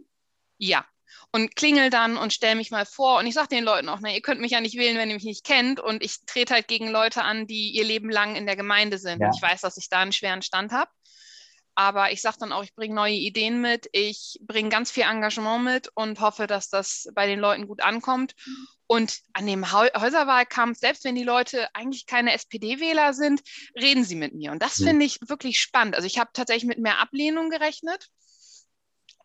Ja, 0.58 0.86
und 1.32 1.56
klingel 1.56 1.90
dann 1.90 2.18
und 2.18 2.34
stelle 2.34 2.56
mich 2.56 2.72
mal 2.72 2.86
vor. 2.86 3.20
Und 3.20 3.28
ich 3.28 3.34
sage 3.34 3.50
den 3.50 3.64
Leuten 3.64 3.90
auch, 3.90 4.00
na, 4.02 4.12
ihr 4.12 4.22
könnt 4.22 4.42
mich 4.42 4.52
ja 4.52 4.62
nicht 4.62 4.78
wählen, 4.78 4.98
wenn 4.98 5.10
ihr 5.10 5.16
mich 5.16 5.24
nicht 5.24 5.46
kennt. 5.46 5.80
Und 5.80 6.04
ich 6.04 6.26
trete 6.26 6.54
halt 6.54 6.68
gegen 6.68 6.90
Leute 6.90 7.24
an, 7.24 7.48
die 7.48 7.72
ihr 7.72 7.84
Leben 7.84 8.10
lang 8.10 8.36
in 8.36 8.46
der 8.46 8.56
Gemeinde 8.56 8.98
sind. 8.98 9.22
Ja. 9.22 9.32
Ich 9.34 9.42
weiß, 9.42 9.62
dass 9.62 9.78
ich 9.78 9.90
da 9.90 10.00
einen 10.00 10.14
schweren 10.14 10.42
Stand 10.42 10.72
habe. 10.72 10.90
Aber 11.80 12.12
ich 12.12 12.24
sage 12.24 12.38
dann 12.40 12.54
auch, 12.54 12.64
ich 12.64 12.74
bringe 12.74 12.96
neue 12.96 13.14
Ideen 13.14 13.62
mit, 13.62 13.88
ich 13.92 14.40
bringe 14.42 14.70
ganz 14.70 14.90
viel 14.90 15.04
Engagement 15.04 15.64
mit 15.64 15.92
und 15.94 16.20
hoffe, 16.20 16.48
dass 16.48 16.70
das 16.70 17.08
bei 17.14 17.28
den 17.28 17.40
Leuten 17.40 17.68
gut 17.68 17.84
ankommt. 17.84 18.34
Und 18.88 19.20
an 19.34 19.46
dem 19.46 19.72
Häuserwahlkampf, 19.72 20.80
selbst 20.80 21.04
wenn 21.04 21.14
die 21.14 21.24
Leute 21.24 21.68
eigentlich 21.76 22.08
keine 22.08 22.34
SPD-Wähler 22.34 23.14
sind, 23.14 23.42
reden 23.76 24.04
sie 24.04 24.16
mit 24.16 24.34
mir. 24.34 24.52
Und 24.54 24.64
das 24.64 24.80
mhm. 24.80 24.86
finde 24.88 25.06
ich 25.06 25.20
wirklich 25.28 25.60
spannend. 25.60 25.96
Also 25.96 26.08
ich 26.08 26.18
habe 26.18 26.32
tatsächlich 26.34 26.66
mit 26.66 26.80
mehr 26.80 26.98
Ablehnung 26.98 27.52
gerechnet 27.52 28.10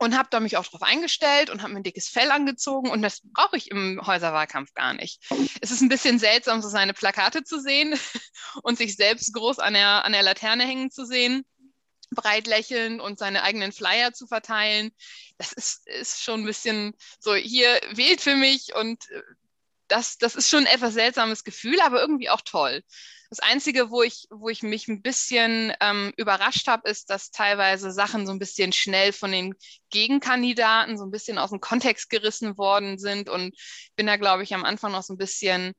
und 0.03 0.17
habe 0.17 0.29
da 0.31 0.41
mich 0.41 0.57
auch 0.57 0.67
drauf 0.67 0.83
eingestellt 0.83 1.51
und 1.51 1.63
habe 1.63 1.73
mir 1.73 1.81
ein 1.81 1.85
dickes 1.85 2.09
Fell 2.09 2.31
angezogen 2.31 2.91
und 2.91 3.03
das 3.03 3.21
brauche 3.23 3.57
ich 3.57 3.71
im 3.71 4.01
Häuserwahlkampf 4.05 4.75
gar 4.75 4.95
nicht. 4.95 5.23
Es 5.61 5.71
ist 5.71 5.81
ein 5.81 5.89
bisschen 5.89 6.19
seltsam, 6.19 6.61
so 6.63 6.69
seine 6.69 6.95
Plakate 6.95 7.45
zu 7.45 7.61
sehen 7.61 7.99
und 8.63 8.79
sich 8.79 8.97
selbst 8.97 9.33
groß 9.33 9.59
an 9.59 9.75
der, 9.75 10.05
an 10.05 10.13
der 10.13 10.23
Laterne 10.23 10.65
hängen 10.65 10.91
zu 10.91 11.05
sehen, 11.05 11.45
breit 12.11 12.47
lächeln 12.47 13.01
und 13.01 13.19
seine 13.19 13.43
eigenen 13.43 13.73
Flyer 13.73 14.13
zu 14.13 14.27
verteilen. 14.27 14.91
Das 15.39 15.53
ist, 15.53 15.87
ist 15.87 16.23
schon 16.23 16.41
ein 16.41 16.47
bisschen 16.47 16.95
so, 17.19 17.35
hier 17.35 17.81
wählt 17.93 18.21
für 18.21 18.37
mich 18.37 18.75
und 18.75 19.09
äh, 19.11 19.23
das, 19.89 20.17
das 20.17 20.35
ist 20.35 20.49
schon 20.49 20.67
ein 20.67 20.75
etwas 20.75 20.95
seltsames 20.95 21.45
Gefühl, 21.45 21.81
aber 21.81 22.01
irgendwie 22.01 22.31
auch 22.31 22.41
toll. 22.41 22.83
Das 23.33 23.39
Einzige, 23.39 23.91
wo 23.91 24.03
ich, 24.03 24.27
wo 24.29 24.51
ich 24.51 24.63
mich 24.63 24.89
ein 24.89 25.01
bisschen 25.01 25.73
ähm, 25.81 26.13
überrascht 26.19 26.69
habe, 26.69 26.87
ist, 26.91 27.09
dass 27.09 27.31
teilweise 27.31 27.91
Sachen 27.91 28.27
so 28.27 28.33
ein 28.33 28.39
bisschen 28.39 28.73
schnell 28.73 29.11
von 29.15 29.33
den 29.33 29.55
Gegenkandidaten 29.89 30.99
so 30.99 31.05
ein 31.05 31.11
bisschen 31.11 31.39
aus 31.39 31.49
dem 31.49 31.59
Kontext 31.59 32.11
gerissen 32.11 32.59
worden 32.59 32.99
sind. 32.99 33.31
Und 33.31 33.57
bin 33.97 34.07
da, 34.07 34.19
glaube 34.19 34.43
ich, 34.43 34.55
am 34.55 34.67
Anfang 34.67 34.93
noch 34.93 35.03
so 35.03 35.15
ein 35.15 35.17
bisschen 35.17 35.73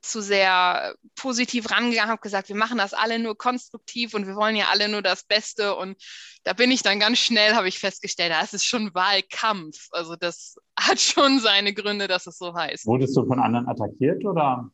zu 0.00 0.22
sehr 0.22 0.94
positiv 1.14 1.70
rangegangen, 1.70 2.10
habe 2.10 2.22
gesagt, 2.22 2.48
wir 2.48 2.56
machen 2.56 2.78
das 2.78 2.94
alle 2.94 3.18
nur 3.18 3.36
konstruktiv 3.36 4.14
und 4.14 4.26
wir 4.26 4.34
wollen 4.34 4.56
ja 4.56 4.68
alle 4.70 4.88
nur 4.88 5.02
das 5.02 5.24
Beste. 5.24 5.74
Und 5.76 6.02
da 6.44 6.54
bin 6.54 6.70
ich 6.70 6.82
dann 6.82 7.00
ganz 7.00 7.18
schnell, 7.18 7.54
habe 7.54 7.68
ich 7.68 7.78
festgestellt, 7.78 8.32
das 8.32 8.54
ist 8.54 8.64
schon 8.64 8.94
Wahlkampf. 8.94 9.88
Also 9.90 10.16
das 10.16 10.56
hat 10.80 11.00
schon 11.00 11.38
seine 11.38 11.74
Gründe, 11.74 12.08
dass 12.08 12.26
es 12.26 12.38
so 12.38 12.54
heißt. 12.54 12.86
Wurdest 12.86 13.14
du 13.14 13.26
von 13.26 13.40
anderen 13.40 13.68
attackiert 13.68 14.24
oder? 14.24 14.70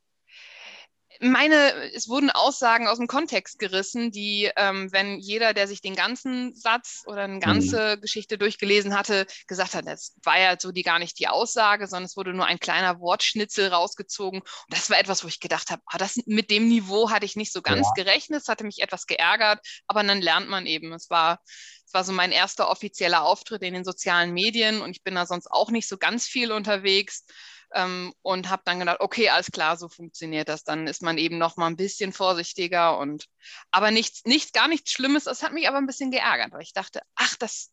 Meine, 1.29 1.93
es 1.93 2.09
wurden 2.09 2.31
Aussagen 2.31 2.87
aus 2.87 2.97
dem 2.97 3.07
Kontext 3.07 3.59
gerissen, 3.59 4.11
die, 4.11 4.51
ähm, 4.57 4.91
wenn 4.91 5.19
jeder, 5.19 5.53
der 5.53 5.69
sich 5.69 5.83
den 5.83 5.95
ganzen 5.95 6.55
Satz 6.55 7.03
oder 7.07 7.23
eine 7.25 7.41
ganze 7.41 7.97
mhm. 7.97 8.01
Geschichte 8.01 8.39
durchgelesen 8.39 8.97
hatte, 8.97 9.27
gesagt 9.47 9.75
hat, 9.75 9.87
das 9.87 10.15
war 10.23 10.41
ja 10.41 10.57
so 10.59 10.73
die 10.73 10.83
gar 10.83 10.99
nicht 10.99 11.19
die 11.19 11.29
Aussage, 11.29 11.87
sondern 11.87 12.07
es 12.07 12.17
wurde 12.17 12.33
nur 12.33 12.47
ein 12.47 12.59
kleiner 12.59 13.01
Wortschnitzel 13.01 13.69
rausgezogen. 13.69 14.41
Und 14.41 14.51
das 14.71 14.89
war 14.89 14.99
etwas, 14.99 15.23
wo 15.23 15.29
ich 15.29 15.41
gedacht 15.41 15.71
habe, 15.71 15.83
ah, 15.87 15.99
das 15.99 16.19
mit 16.25 16.51
dem 16.51 16.69
Niveau 16.69 17.11
hatte 17.11 17.27
ich 17.27 17.37
nicht 17.37 17.53
so 17.53 17.61
ganz 17.61 17.87
ja. 17.95 18.03
gerechnet, 18.03 18.41
es 18.41 18.49
hatte 18.49 18.65
mich 18.65 18.81
etwas 18.81 19.07
geärgert, 19.07 19.61
aber 19.87 20.03
dann 20.03 20.23
lernt 20.23 20.49
man 20.49 20.65
eben. 20.65 20.93
Es 20.95 21.11
war, 21.11 21.41
es 21.85 21.93
war 21.93 22.03
so 22.03 22.13
mein 22.13 22.33
erster 22.33 22.71
offizieller 22.71 23.25
Auftritt 23.25 23.63
in 23.63 23.75
den 23.75 23.85
sozialen 23.85 24.33
Medien 24.33 24.81
und 24.81 24.93
ich 24.93 25.03
bin 25.03 25.15
da 25.15 25.27
sonst 25.27 25.51
auch 25.51 25.71
nicht 25.71 25.89
so 25.89 25.99
ganz 25.99 26.27
viel 26.27 26.51
unterwegs 26.51 27.25
ähm, 27.75 28.13
und 28.23 28.51
habe 28.51 28.63
dann 28.65 28.81
gedacht, 28.81 29.01
okay, 29.01 29.29
alles 29.29 29.51
klar, 29.51 29.77
so 29.77 29.89
funktioniert 29.89 30.49
das. 30.49 30.65
Dann 30.65 30.87
ist 30.87 31.03
man 31.03 31.19
eben 31.19 31.39
noch 31.39 31.57
mal 31.57 31.67
ein 31.67 31.77
bisschen 31.77 32.13
vorsichtiger 32.13 32.99
und 32.99 33.27
aber 33.71 33.91
nichts, 33.91 34.25
nichts, 34.25 34.53
gar 34.53 34.69
nichts 34.69 34.93
Schlimmes. 34.93 35.25
Das 35.25 35.43
hat 35.43 35.53
mich 35.53 35.69
aber 35.69 35.79
ein 35.79 35.87
bisschen 35.87 36.11
geärgert, 36.11 36.53
weil 36.53 36.63
ich 36.63 36.73
dachte, 36.73 37.01
ach, 37.15 37.37
das 37.37 37.71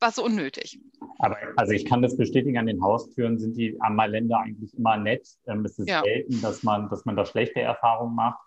war 0.00 0.12
so 0.12 0.24
unnötig. 0.24 0.80
Aber 1.18 1.36
also 1.56 1.72
ich 1.72 1.84
kann 1.84 2.02
das 2.02 2.16
bestätigen, 2.16 2.58
an 2.58 2.66
den 2.66 2.82
Haustüren 2.82 3.38
sind 3.38 3.56
die 3.56 3.76
Ammerländer 3.80 4.38
eigentlich 4.40 4.74
immer 4.74 4.96
nett. 4.96 5.28
Ähm, 5.46 5.64
es 5.64 5.78
ist 5.78 5.88
ja. 5.88 6.02
selten, 6.02 6.40
dass 6.40 6.62
man, 6.62 6.88
dass 6.88 7.04
man 7.04 7.16
da 7.16 7.26
schlechte 7.26 7.60
Erfahrungen 7.60 8.14
macht. 8.14 8.40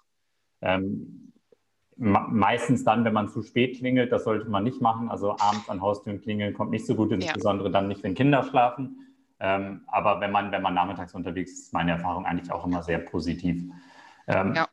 Ähm, 0.61 1.31
meistens 1.97 2.83
dann, 2.83 3.05
wenn 3.05 3.13
man 3.13 3.29
zu 3.29 3.43
spät 3.43 3.77
klingelt, 3.77 4.11
das 4.11 4.23
sollte 4.23 4.49
man 4.49 4.63
nicht 4.63 4.81
machen. 4.81 5.09
Also 5.09 5.31
abends 5.31 5.69
an 5.69 5.81
Haustüren 5.81 6.21
klingeln 6.21 6.53
kommt 6.53 6.71
nicht 6.71 6.85
so 6.85 6.95
gut, 6.95 7.11
insbesondere 7.11 7.67
ja. 7.67 7.73
dann 7.73 7.87
nicht, 7.87 8.01
wenn 8.03 8.15
Kinder 8.15 8.43
schlafen. 8.43 9.10
Ähm, 9.41 9.81
aber 9.87 10.21
wenn 10.21 10.31
man, 10.31 10.51
wenn 10.51 10.61
man 10.61 10.75
nachmittags 10.75 11.15
unterwegs 11.15 11.51
ist, 11.51 11.59
ist 11.59 11.73
meine 11.73 11.91
Erfahrung 11.91 12.25
eigentlich 12.25 12.51
auch 12.51 12.65
immer 12.65 12.83
sehr 12.83 12.99
positiv. 12.99 13.63
Ähm, 14.27 14.53
ja. 14.55 14.67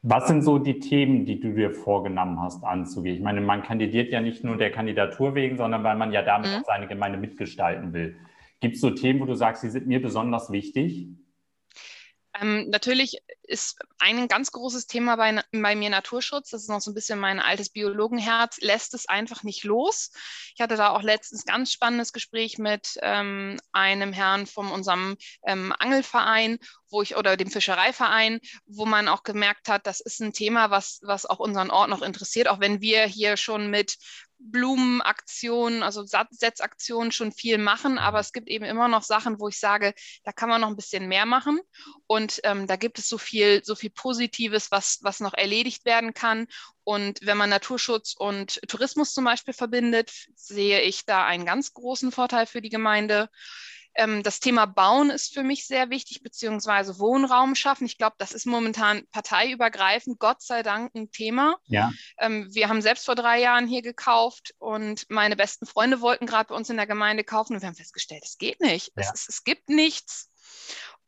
Was 0.00 0.26
sind 0.26 0.42
so 0.42 0.58
die 0.58 0.80
Themen, 0.80 1.24
die 1.26 1.40
du 1.40 1.54
dir 1.54 1.70
vorgenommen 1.70 2.40
hast 2.40 2.64
anzugehen? 2.64 3.16
Ich 3.16 3.22
meine, 3.22 3.40
man 3.40 3.62
kandidiert 3.62 4.10
ja 4.10 4.20
nicht 4.20 4.42
nur 4.42 4.56
der 4.56 4.70
Kandidatur 4.70 5.34
wegen, 5.34 5.56
sondern 5.56 5.84
weil 5.84 5.96
man 5.96 6.12
ja 6.12 6.22
damit 6.22 6.50
mhm. 6.50 6.56
auch 6.56 6.64
seine 6.64 6.86
Gemeinde 6.86 7.18
mitgestalten 7.18 7.92
will. 7.92 8.16
Gibt 8.60 8.76
es 8.76 8.80
so 8.80 8.90
Themen, 8.90 9.20
wo 9.20 9.26
du 9.26 9.34
sagst, 9.34 9.62
die 9.62 9.68
sind 9.68 9.86
mir 9.86 10.00
besonders 10.00 10.50
wichtig? 10.50 11.08
Ähm, 12.40 12.68
natürlich 12.70 13.18
ist 13.42 13.78
ein 13.98 14.26
ganz 14.26 14.50
großes 14.50 14.86
Thema 14.86 15.16
bei, 15.16 15.42
bei, 15.52 15.76
mir 15.76 15.90
Naturschutz. 15.90 16.50
Das 16.50 16.62
ist 16.62 16.68
noch 16.68 16.80
so 16.80 16.90
ein 16.90 16.94
bisschen 16.94 17.18
mein 17.18 17.38
altes 17.38 17.70
Biologenherz, 17.70 18.58
lässt 18.60 18.94
es 18.94 19.08
einfach 19.08 19.42
nicht 19.42 19.64
los. 19.64 20.10
Ich 20.54 20.60
hatte 20.60 20.76
da 20.76 20.90
auch 20.90 21.02
letztens 21.02 21.44
ganz 21.44 21.72
spannendes 21.72 22.12
Gespräch 22.12 22.58
mit 22.58 22.98
ähm, 23.02 23.58
einem 23.72 24.12
Herrn 24.12 24.46
von 24.46 24.70
unserem 24.70 25.16
ähm, 25.46 25.72
Angelverein, 25.78 26.58
wo 26.90 27.02
ich 27.02 27.16
oder 27.16 27.36
dem 27.36 27.50
Fischereiverein, 27.50 28.40
wo 28.66 28.86
man 28.86 29.08
auch 29.08 29.22
gemerkt 29.22 29.68
hat, 29.68 29.86
das 29.86 30.00
ist 30.00 30.20
ein 30.20 30.32
Thema, 30.32 30.70
was, 30.70 31.00
was 31.02 31.26
auch 31.26 31.38
unseren 31.38 31.70
Ort 31.70 31.90
noch 31.90 32.02
interessiert, 32.02 32.48
auch 32.48 32.60
wenn 32.60 32.80
wir 32.80 33.04
hier 33.04 33.36
schon 33.36 33.70
mit 33.70 33.96
Blumenaktionen, 34.46 35.82
also 35.82 36.04
Setzaktionen 36.04 37.12
schon 37.12 37.32
viel 37.32 37.58
machen, 37.58 37.98
aber 37.98 38.20
es 38.20 38.32
gibt 38.32 38.48
eben 38.48 38.64
immer 38.64 38.88
noch 38.88 39.02
Sachen, 39.02 39.40
wo 39.40 39.48
ich 39.48 39.58
sage, 39.58 39.94
da 40.22 40.32
kann 40.32 40.48
man 40.48 40.60
noch 40.60 40.68
ein 40.68 40.76
bisschen 40.76 41.08
mehr 41.08 41.26
machen. 41.26 41.60
Und 42.06 42.40
ähm, 42.44 42.66
da 42.66 42.76
gibt 42.76 42.98
es 42.98 43.08
so 43.08 43.18
viel, 43.18 43.64
so 43.64 43.74
viel 43.74 43.90
Positives, 43.90 44.70
was, 44.70 44.98
was 45.02 45.20
noch 45.20 45.34
erledigt 45.34 45.84
werden 45.84 46.14
kann. 46.14 46.46
Und 46.84 47.20
wenn 47.22 47.38
man 47.38 47.50
Naturschutz 47.50 48.14
und 48.16 48.60
Tourismus 48.68 49.14
zum 49.14 49.24
Beispiel 49.24 49.54
verbindet, 49.54 50.12
sehe 50.34 50.82
ich 50.82 51.06
da 51.06 51.24
einen 51.24 51.46
ganz 51.46 51.72
großen 51.72 52.12
Vorteil 52.12 52.46
für 52.46 52.60
die 52.60 52.68
Gemeinde. 52.68 53.30
Ähm, 53.94 54.22
das 54.22 54.40
Thema 54.40 54.66
Bauen 54.66 55.10
ist 55.10 55.32
für 55.32 55.42
mich 55.42 55.66
sehr 55.66 55.90
wichtig, 55.90 56.22
beziehungsweise 56.22 56.98
Wohnraum 56.98 57.54
schaffen. 57.54 57.86
Ich 57.86 57.98
glaube, 57.98 58.16
das 58.18 58.32
ist 58.32 58.46
momentan 58.46 59.06
parteiübergreifend, 59.10 60.18
Gott 60.18 60.42
sei 60.42 60.62
Dank, 60.62 60.94
ein 60.94 61.10
Thema. 61.10 61.56
Ja. 61.66 61.92
Ähm, 62.18 62.48
wir 62.52 62.68
haben 62.68 62.82
selbst 62.82 63.06
vor 63.06 63.14
drei 63.14 63.40
Jahren 63.40 63.66
hier 63.66 63.82
gekauft 63.82 64.54
und 64.58 65.08
meine 65.08 65.36
besten 65.36 65.66
Freunde 65.66 66.00
wollten 66.00 66.26
gerade 66.26 66.48
bei 66.48 66.54
uns 66.54 66.70
in 66.70 66.76
der 66.76 66.86
Gemeinde 66.86 67.24
kaufen 67.24 67.54
und 67.54 67.62
wir 67.62 67.68
haben 67.68 67.76
festgestellt, 67.76 68.24
es 68.24 68.38
geht 68.38 68.60
nicht. 68.60 68.92
Ja. 68.96 69.10
Es, 69.12 69.28
es, 69.28 69.44
gibt 69.44 69.68
nichts. 69.68 70.30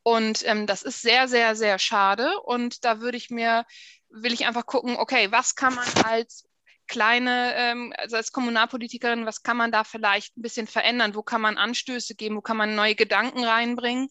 Und 0.03 0.47
ähm, 0.47 0.67
das 0.67 0.83
ist 0.83 1.01
sehr, 1.01 1.27
sehr, 1.27 1.55
sehr 1.55 1.79
schade. 1.79 2.39
Und 2.41 2.85
da 2.85 3.01
würde 3.01 3.17
ich 3.17 3.29
mir, 3.29 3.65
will 4.09 4.33
ich 4.33 4.45
einfach 4.45 4.65
gucken, 4.65 4.95
okay, 4.95 5.31
was 5.31 5.55
kann 5.55 5.75
man 5.75 5.87
als 6.05 6.47
kleine, 6.87 7.53
ähm, 7.55 7.93
also 7.97 8.15
als 8.15 8.31
Kommunalpolitikerin, 8.31 9.25
was 9.25 9.43
kann 9.43 9.57
man 9.57 9.71
da 9.71 9.83
vielleicht 9.83 10.37
ein 10.37 10.41
bisschen 10.41 10.67
verändern? 10.67 11.15
Wo 11.15 11.23
kann 11.23 11.41
man 11.41 11.57
Anstöße 11.57 12.15
geben? 12.15 12.37
Wo 12.37 12.41
kann 12.41 12.57
man 12.57 12.75
neue 12.75 12.95
Gedanken 12.95 13.43
reinbringen? 13.43 14.09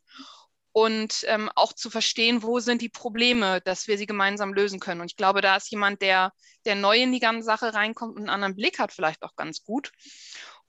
Und 0.72 1.24
ähm, 1.26 1.50
auch 1.54 1.72
zu 1.72 1.88
verstehen, 1.88 2.42
wo 2.42 2.60
sind 2.60 2.82
die 2.82 2.90
Probleme, 2.90 3.62
dass 3.62 3.88
wir 3.88 3.96
sie 3.96 4.06
gemeinsam 4.06 4.52
lösen 4.52 4.78
können. 4.78 5.00
Und 5.00 5.10
ich 5.10 5.16
glaube, 5.16 5.40
da 5.40 5.56
ist 5.56 5.70
jemand, 5.70 6.02
der, 6.02 6.32
der 6.66 6.74
neu 6.74 6.98
in 6.98 7.12
die 7.12 7.20
ganze 7.20 7.46
Sache 7.46 7.72
reinkommt 7.72 8.14
und 8.14 8.22
einen 8.22 8.28
anderen 8.28 8.56
Blick 8.56 8.78
hat, 8.78 8.92
vielleicht 8.92 9.22
auch 9.22 9.36
ganz 9.36 9.64
gut. 9.64 9.90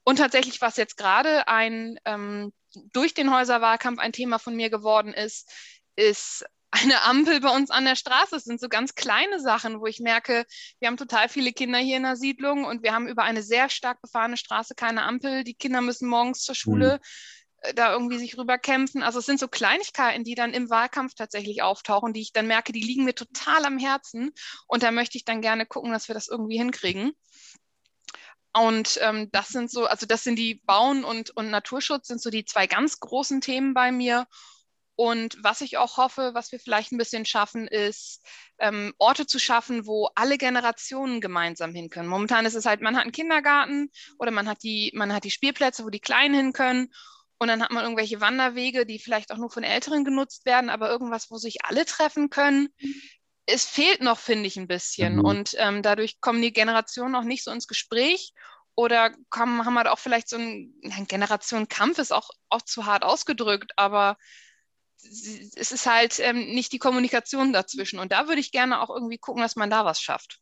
Und 0.04 0.16
tatsächlich, 0.16 0.62
was 0.62 0.78
jetzt 0.78 0.96
gerade 0.96 1.46
ein 1.46 2.00
ähm, 2.06 2.54
durch 2.92 3.14
den 3.14 3.32
Häuserwahlkampf 3.34 3.98
ein 3.98 4.12
Thema 4.12 4.38
von 4.38 4.54
mir 4.54 4.70
geworden 4.70 5.12
ist, 5.12 5.50
ist 5.96 6.44
eine 6.70 7.02
Ampel 7.02 7.40
bei 7.40 7.50
uns 7.50 7.70
an 7.70 7.84
der 7.84 7.96
Straße. 7.96 8.30
Das 8.32 8.44
sind 8.44 8.60
so 8.60 8.68
ganz 8.68 8.94
kleine 8.94 9.40
Sachen, 9.40 9.80
wo 9.80 9.86
ich 9.86 10.00
merke, 10.00 10.44
wir 10.80 10.88
haben 10.88 10.96
total 10.96 11.28
viele 11.28 11.52
Kinder 11.52 11.78
hier 11.78 11.96
in 11.96 12.02
der 12.02 12.16
Siedlung 12.16 12.64
und 12.64 12.82
wir 12.82 12.92
haben 12.92 13.08
über 13.08 13.22
eine 13.22 13.42
sehr 13.42 13.68
stark 13.68 14.00
befahrene 14.02 14.36
Straße 14.36 14.74
keine 14.74 15.02
Ampel. 15.02 15.44
Die 15.44 15.54
Kinder 15.54 15.80
müssen 15.80 16.08
morgens 16.08 16.42
zur 16.42 16.54
Schule. 16.54 17.00
Mhm. 17.00 17.74
da 17.74 17.92
irgendwie 17.92 18.18
sich 18.18 18.38
rüberkämpfen. 18.38 19.02
Also 19.02 19.18
es 19.18 19.26
sind 19.26 19.40
so 19.40 19.48
Kleinigkeiten, 19.48 20.22
die 20.22 20.36
dann 20.36 20.54
im 20.54 20.70
Wahlkampf 20.70 21.14
tatsächlich 21.14 21.62
auftauchen, 21.62 22.12
die 22.12 22.20
ich 22.20 22.32
dann 22.32 22.46
merke, 22.46 22.72
die 22.72 22.80
liegen 22.80 23.04
mir 23.04 23.14
total 23.14 23.64
am 23.64 23.78
Herzen. 23.78 24.30
Und 24.68 24.84
da 24.84 24.92
möchte 24.92 25.18
ich 25.18 25.24
dann 25.24 25.40
gerne 25.40 25.66
gucken, 25.66 25.90
dass 25.90 26.06
wir 26.06 26.14
das 26.14 26.28
irgendwie 26.28 26.58
hinkriegen. 26.58 27.12
Und 28.54 28.98
ähm, 29.02 29.28
das 29.32 29.48
sind 29.48 29.70
so, 29.70 29.86
also 29.86 30.06
das 30.06 30.24
sind 30.24 30.36
die 30.36 30.62
Bauen 30.66 31.04
und, 31.04 31.30
und 31.30 31.50
Naturschutz 31.50 32.08
sind 32.08 32.20
so 32.20 32.30
die 32.30 32.44
zwei 32.44 32.66
ganz 32.66 32.98
großen 33.00 33.40
Themen 33.40 33.74
bei 33.74 33.92
mir. 33.92 34.26
Und 35.00 35.36
was 35.44 35.60
ich 35.60 35.76
auch 35.76 35.96
hoffe, 35.96 36.32
was 36.34 36.50
wir 36.50 36.58
vielleicht 36.58 36.90
ein 36.90 36.98
bisschen 36.98 37.24
schaffen, 37.24 37.68
ist 37.68 38.20
ähm, 38.58 38.92
Orte 38.98 39.26
zu 39.26 39.38
schaffen, 39.38 39.86
wo 39.86 40.08
alle 40.16 40.38
Generationen 40.38 41.20
gemeinsam 41.20 41.72
hin 41.72 41.88
können. 41.88 42.08
Momentan 42.08 42.46
ist 42.46 42.56
es 42.56 42.66
halt, 42.66 42.80
man 42.80 42.96
hat 42.96 43.02
einen 43.02 43.12
Kindergarten 43.12 43.92
oder 44.18 44.32
man 44.32 44.48
hat 44.48 44.64
die, 44.64 44.90
man 44.96 45.12
hat 45.12 45.22
die 45.22 45.30
Spielplätze, 45.30 45.84
wo 45.84 45.90
die 45.90 46.00
Kleinen 46.00 46.34
hin 46.34 46.52
können. 46.52 46.88
Und 47.38 47.46
dann 47.46 47.62
hat 47.62 47.70
man 47.70 47.84
irgendwelche 47.84 48.20
Wanderwege, 48.20 48.86
die 48.86 48.98
vielleicht 48.98 49.30
auch 49.30 49.36
nur 49.36 49.50
von 49.50 49.62
Älteren 49.62 50.04
genutzt 50.04 50.44
werden, 50.46 50.68
aber 50.68 50.90
irgendwas, 50.90 51.30
wo 51.30 51.38
sich 51.38 51.64
alle 51.64 51.84
treffen 51.84 52.28
können. 52.28 52.68
Es 53.46 53.64
fehlt 53.64 54.02
noch, 54.02 54.18
finde 54.18 54.48
ich, 54.48 54.56
ein 54.56 54.66
bisschen. 54.66 55.18
Mhm. 55.18 55.24
Und 55.24 55.54
ähm, 55.58 55.82
dadurch 55.82 56.20
kommen 56.20 56.42
die 56.42 56.52
Generationen 56.52 57.14
auch 57.14 57.22
nicht 57.22 57.44
so 57.44 57.52
ins 57.52 57.68
Gespräch 57.68 58.32
oder 58.74 59.12
kommen, 59.30 59.64
haben 59.64 59.78
halt 59.78 59.86
auch 59.86 60.00
vielleicht 60.00 60.28
so 60.28 60.38
ein, 60.38 60.74
ein 60.90 61.06
Generationenkampf, 61.06 61.98
ist 61.98 62.12
auch, 62.12 62.30
auch 62.48 62.62
zu 62.62 62.84
hart 62.84 63.04
ausgedrückt, 63.04 63.70
aber 63.76 64.16
es 65.04 65.72
ist 65.72 65.86
halt 65.86 66.18
ähm, 66.20 66.36
nicht 66.54 66.72
die 66.72 66.78
Kommunikation 66.78 67.52
dazwischen. 67.52 67.98
Und 67.98 68.12
da 68.12 68.28
würde 68.28 68.40
ich 68.40 68.52
gerne 68.52 68.80
auch 68.80 68.90
irgendwie 68.90 69.18
gucken, 69.18 69.42
dass 69.42 69.56
man 69.56 69.70
da 69.70 69.84
was 69.84 70.00
schafft. 70.00 70.40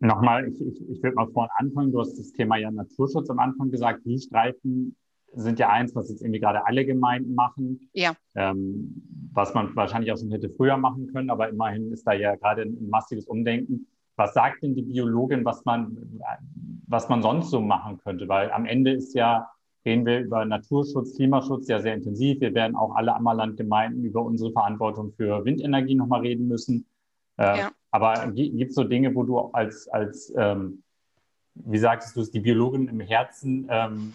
Nochmal, 0.00 0.48
ich, 0.48 0.60
ich, 0.60 0.88
ich 0.88 1.02
würde 1.02 1.14
mal 1.16 1.28
vorne 1.28 1.50
anfangen. 1.56 1.92
Du 1.92 2.00
hast 2.00 2.18
das 2.18 2.32
Thema 2.32 2.56
ja 2.56 2.70
Naturschutz 2.70 3.30
am 3.30 3.38
Anfang 3.38 3.70
gesagt. 3.70 4.02
Blühstreifen 4.04 4.96
sind 5.32 5.58
ja 5.58 5.68
eins, 5.68 5.94
was 5.94 6.10
jetzt 6.10 6.22
irgendwie 6.22 6.40
gerade 6.40 6.66
alle 6.66 6.84
Gemeinden 6.84 7.34
machen. 7.34 7.88
Ja. 7.92 8.14
Ähm, 8.34 9.02
was 9.32 9.54
man 9.54 9.74
wahrscheinlich 9.76 10.12
auch 10.12 10.18
schon 10.18 10.32
hätte 10.32 10.50
früher 10.50 10.76
machen 10.76 11.06
können, 11.12 11.30
aber 11.30 11.48
immerhin 11.48 11.92
ist 11.92 12.04
da 12.06 12.12
ja 12.12 12.34
gerade 12.34 12.62
ein, 12.62 12.76
ein 12.80 12.88
massives 12.90 13.26
Umdenken. 13.26 13.86
Was 14.16 14.34
sagt 14.34 14.62
denn 14.62 14.74
die 14.74 14.82
Biologin, 14.82 15.44
was 15.44 15.64
man, 15.64 15.96
was 16.88 17.08
man 17.08 17.22
sonst 17.22 17.50
so 17.50 17.60
machen 17.60 17.98
könnte? 17.98 18.28
Weil 18.28 18.50
am 18.50 18.66
Ende 18.66 18.92
ist 18.92 19.14
ja 19.14 19.48
reden 19.84 20.06
wir 20.06 20.20
über 20.20 20.44
Naturschutz, 20.44 21.16
Klimaschutz 21.16 21.68
ja 21.68 21.80
sehr 21.80 21.94
intensiv. 21.94 22.40
Wir 22.40 22.54
werden 22.54 22.76
auch 22.76 22.94
alle 22.94 23.14
Ammerland-Gemeinden 23.14 24.04
über 24.04 24.22
unsere 24.22 24.52
Verantwortung 24.52 25.12
für 25.12 25.44
Windenergie 25.44 25.94
nochmal 25.94 26.20
reden 26.20 26.48
müssen. 26.48 26.86
Äh, 27.38 27.58
ja. 27.58 27.70
Aber 27.90 28.30
gibt 28.32 28.70
es 28.70 28.74
so 28.74 28.84
Dinge, 28.84 29.14
wo 29.14 29.24
du 29.24 29.38
als, 29.38 29.88
als 29.88 30.32
ähm, 30.36 30.82
wie 31.54 31.78
sagst 31.78 32.14
du 32.14 32.20
es, 32.20 32.30
die 32.30 32.40
Biologin 32.40 32.88
im 32.88 33.00
Herzen 33.00 33.66
ähm, 33.70 34.12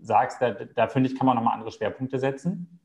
sagst, 0.00 0.40
da, 0.40 0.52
da 0.52 0.88
finde 0.88 1.10
ich, 1.10 1.16
kann 1.16 1.26
man 1.26 1.36
nochmal 1.36 1.54
andere 1.54 1.70
Schwerpunkte 1.70 2.18
setzen? 2.18 2.80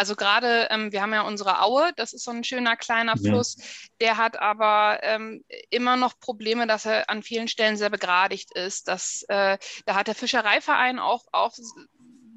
Also 0.00 0.16
gerade, 0.16 0.66
ähm, 0.70 0.92
wir 0.92 1.02
haben 1.02 1.12
ja 1.12 1.20
unsere 1.20 1.60
Aue, 1.60 1.92
das 1.96 2.14
ist 2.14 2.24
so 2.24 2.30
ein 2.30 2.42
schöner 2.42 2.74
kleiner 2.74 3.16
ja. 3.18 3.22
Fluss, 3.22 3.58
der 4.00 4.16
hat 4.16 4.38
aber 4.38 4.98
ähm, 5.02 5.44
immer 5.68 5.98
noch 5.98 6.18
Probleme, 6.18 6.66
dass 6.66 6.86
er 6.86 7.10
an 7.10 7.22
vielen 7.22 7.48
Stellen 7.48 7.76
sehr 7.76 7.90
begradigt 7.90 8.50
ist. 8.56 8.88
Das, 8.88 9.26
äh, 9.28 9.58
da 9.84 9.94
hat 9.94 10.06
der 10.06 10.14
Fischereiverein 10.14 10.98
auch, 10.98 11.26
auch 11.32 11.52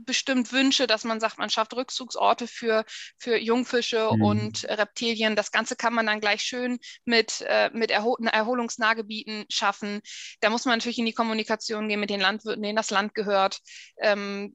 bestimmt 0.06 0.52
Wünsche, 0.52 0.88
dass 0.88 1.06
man 1.06 1.22
sagt, 1.22 1.38
man 1.38 1.50
schafft 1.50 1.74
Rückzugsorte 1.74 2.48
für, 2.48 2.84
für 3.18 3.38
Jungfische 3.38 4.10
mhm. 4.12 4.22
und 4.22 4.66
Reptilien. 4.66 5.38
Das 5.38 5.54
Ganze 5.54 5.78
kann 5.78 5.94
man 5.94 6.06
dann 6.06 6.20
gleich 6.20 6.42
schön 6.42 6.80
mit, 7.06 7.46
äh, 7.48 7.70
mit 7.72 7.92
Erhol 7.92 8.18
Erholungsnahgebieten 8.28 9.46
schaffen. 9.48 10.02
Da 10.42 10.50
muss 10.50 10.66
man 10.66 10.80
natürlich 10.80 11.00
in 11.00 11.06
die 11.06 11.14
Kommunikation 11.14 11.88
gehen 11.88 12.02
mit 12.02 12.10
den 12.10 12.20
Landwirten, 12.20 12.62
denen 12.62 12.76
das 12.76 12.92
Land 12.92 13.16
gehört. 13.16 13.62
Ähm, 14.02 14.54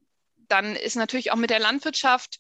dann 0.49 0.77
ist 0.77 0.97
natürlich 0.97 1.33
auch 1.33 1.37
mit 1.37 1.49
der 1.49 1.59
Landwirtschaft 1.59 2.39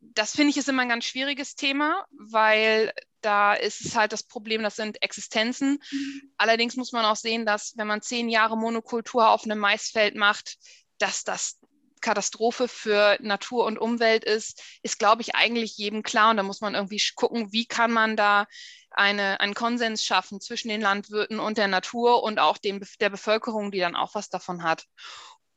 das 0.00 0.32
finde 0.32 0.50
ich 0.50 0.56
ist 0.56 0.68
immer 0.68 0.82
ein 0.82 0.88
ganz 0.88 1.04
schwieriges 1.04 1.54
Thema, 1.54 2.04
weil 2.10 2.92
da 3.20 3.54
ist 3.54 3.84
es 3.84 3.96
halt 3.96 4.12
das 4.12 4.22
Problem, 4.22 4.62
das 4.62 4.76
sind 4.76 5.02
Existenzen. 5.02 5.80
Allerdings 6.36 6.76
muss 6.76 6.92
man 6.92 7.04
auch 7.04 7.16
sehen, 7.16 7.46
dass 7.46 7.76
wenn 7.76 7.86
man 7.86 8.02
zehn 8.02 8.28
Jahre 8.28 8.56
Monokultur 8.56 9.28
auf 9.28 9.44
einem 9.44 9.58
Maisfeld 9.58 10.14
macht, 10.14 10.56
dass 10.98 11.24
das 11.24 11.58
Katastrophe 12.00 12.68
für 12.68 13.18
Natur 13.20 13.64
und 13.64 13.78
Umwelt 13.78 14.24
ist, 14.24 14.62
ist, 14.82 14.98
glaube 14.98 15.22
ich, 15.22 15.34
eigentlich 15.34 15.76
jedem 15.76 16.02
klar. 16.02 16.30
Und 16.30 16.36
da 16.36 16.42
muss 16.42 16.60
man 16.60 16.74
irgendwie 16.74 17.02
gucken, 17.14 17.52
wie 17.52 17.66
kann 17.66 17.92
man 17.92 18.16
da 18.16 18.46
eine, 18.90 19.40
einen 19.40 19.54
Konsens 19.54 20.04
schaffen 20.04 20.40
zwischen 20.40 20.68
den 20.68 20.80
Landwirten 20.80 21.40
und 21.40 21.58
der 21.58 21.68
Natur 21.68 22.22
und 22.22 22.38
auch 22.38 22.58
dem, 22.58 22.80
der 23.00 23.10
Bevölkerung, 23.10 23.70
die 23.70 23.80
dann 23.80 23.96
auch 23.96 24.14
was 24.14 24.28
davon 24.28 24.62
hat. 24.62 24.86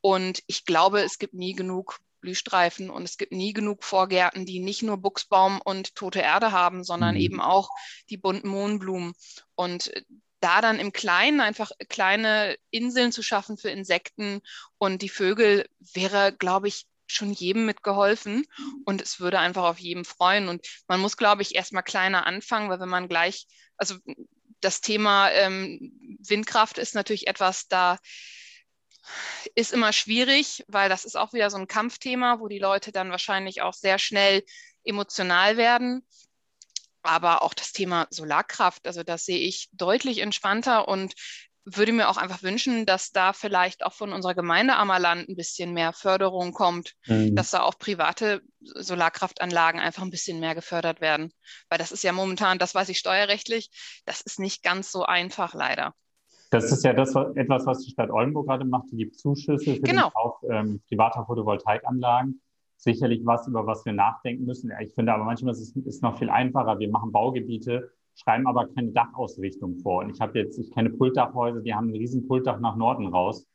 Und 0.02 0.42
ich 0.48 0.66
glaube, 0.66 1.02
es 1.02 1.20
gibt 1.20 1.36
nie 1.36 1.54
genug 1.54 2.00
Blühstreifen 2.22 2.90
und 2.90 3.04
es 3.04 3.18
gibt 3.18 3.32
nie 3.32 3.54
genug 3.54 3.84
Vorgärten, 3.84 4.46
die 4.46 4.60
nicht 4.60 4.84
nur 4.84 4.98
Buchsbaum 4.98 5.60
und 5.62 5.96
tote 5.96 6.20
Erde 6.20 6.52
haben, 6.52 6.84
sondern 6.84 7.16
mhm. 7.16 7.22
eben 7.22 7.42
auch 7.42 7.70
die 8.10 8.18
bunten 8.18 8.48
Mohnblumen. 8.48 9.14
Und 9.56 9.92
da 10.40 10.62
dann 10.62 10.80
im 10.80 10.92
Kleinen 10.92 11.40
einfach 11.40 11.72
kleine 11.90 12.58
Inseln 12.72 13.12
zu 13.12 13.22
schaffen 13.22 13.58
für 13.58 13.70
Insekten 13.70 14.42
und 14.78 15.02
die 15.02 15.10
Vögel 15.10 15.68
wäre, 15.94 16.34
glaube 16.34 16.68
ich, 16.68 16.86
schon 17.08 17.32
jedem 17.34 17.66
mitgeholfen 17.66 18.46
und 18.86 19.02
es 19.02 19.20
würde 19.20 19.40
einfach 19.40 19.64
auf 19.64 19.80
jedem 19.80 20.06
freuen. 20.06 20.48
Und 20.48 20.66
man 20.88 21.00
muss, 21.00 21.18
glaube 21.18 21.42
ich, 21.42 21.56
erstmal 21.56 21.84
kleiner 21.84 22.26
anfangen, 22.26 22.70
weil 22.70 22.80
wenn 22.80 22.90
man 22.90 23.10
gleich, 23.10 23.48
also 23.78 23.96
das 24.62 24.82
Thema 24.82 25.30
ähm, 25.32 26.18
Windkraft 26.20 26.78
ist 26.78 26.96
natürlich 26.96 27.28
etwas, 27.28 27.68
da 27.68 27.98
ist 29.56 29.74
immer 29.74 29.94
schwierig, 29.94 30.64
weil 30.68 30.90
das 30.90 31.06
ist 31.06 31.16
auch 31.16 31.34
wieder 31.34 31.50
so 31.50 31.58
ein 31.58 31.68
Kampfthema, 31.68 32.40
wo 32.40 32.48
die 32.48 32.60
Leute 32.60 32.92
dann 32.92 33.12
wahrscheinlich 33.12 33.62
auch 33.62 33.74
sehr 33.74 34.00
schnell 34.00 34.44
emotional 34.84 35.58
werden. 35.58 36.06
Aber 37.04 37.42
auch 37.42 37.54
das 37.54 37.72
Thema 37.72 38.08
Solarkraft, 38.12 38.86
also 38.86 39.04
das 39.04 39.26
sehe 39.26 39.40
ich 39.40 39.70
deutlich 39.72 40.20
entspannter 40.20 40.88
und 40.88 41.14
würde 41.64 41.92
mir 41.92 42.10
auch 42.10 42.18
einfach 42.18 42.42
wünschen, 42.42 42.86
dass 42.86 43.12
da 43.12 43.34
vielleicht 43.34 43.84
auch 43.84 43.94
von 43.94 44.14
unserer 44.14 44.34
Gemeinde 44.34 44.76
Ammerland 44.76 45.30
ein 45.30 45.36
bisschen 45.36 45.74
mehr 45.74 45.94
Förderung 45.94 46.54
kommt, 46.54 46.94
mhm. 47.06 47.36
dass 47.36 47.52
da 47.52 47.62
auch 47.62 47.78
private 47.78 48.42
Solarkraftanlagen 48.62 49.80
einfach 49.80 50.02
ein 50.02 50.10
bisschen 50.10 50.40
mehr 50.40 50.56
gefördert 50.56 51.02
werden. 51.02 51.32
Weil 51.70 51.78
das 51.78 51.92
ist 51.92 52.04
ja 52.04 52.14
momentan, 52.14 52.58
das 52.58 52.74
weiß 52.74 52.90
ich 52.90 52.98
steuerrechtlich, 52.98 53.70
das 54.06 54.22
ist 54.22 54.40
nicht 54.40 54.64
ganz 54.64 54.92
so 54.92 55.04
einfach 55.04 55.54
leider. 55.54 55.94
Das 56.52 56.70
ist 56.70 56.84
ja 56.84 56.92
das, 56.92 57.16
etwas, 57.36 57.66
was 57.66 57.80
die 57.80 57.92
Stadt 57.92 58.12
Oldenburg 58.12 58.48
gerade 58.48 58.66
macht. 58.66 58.92
Die 58.92 58.98
gibt 58.98 59.16
Zuschüsse 59.18 59.76
für 59.76 59.82
genau. 59.82 60.10
den 60.10 60.14
Kauf 60.14 60.44
ähm, 60.50 60.82
privater 60.88 61.26
Photovoltaikanlagen. 61.26 62.42
Sicherlich 62.76 63.22
was, 63.26 63.48
über 63.48 63.66
was 63.66 63.86
wir 63.86 63.94
nachdenken 63.94 64.46
müssen. 64.46 64.72
Ich 64.82 64.94
finde 64.94 65.14
aber 65.14 65.24
manchmal 65.24 65.54
ist 65.54 65.78
es 65.78 66.02
noch 66.02 66.18
viel 66.18 66.30
einfacher. 66.30 66.78
Wir 66.80 66.90
machen 66.90 67.14
Baugebiete, 67.14 67.92
schreiben 68.16 68.48
aber 68.48 68.68
keine 68.68 68.92
Dachausrichtung 68.92 69.78
vor. 69.78 70.04
Und 70.04 70.10
ich 70.10 70.20
habe 70.20 70.38
jetzt, 70.40 70.60
ich 70.60 70.72
kenne 70.72 70.90
Pultdachhäuser, 70.90 71.62
die 71.62 71.74
haben 71.74 71.88
ein 71.90 71.96
riesen 71.96 72.28
Pultdach 72.28 72.60
nach 72.60 72.76
Norden 72.76 73.08
raus. 73.08 73.48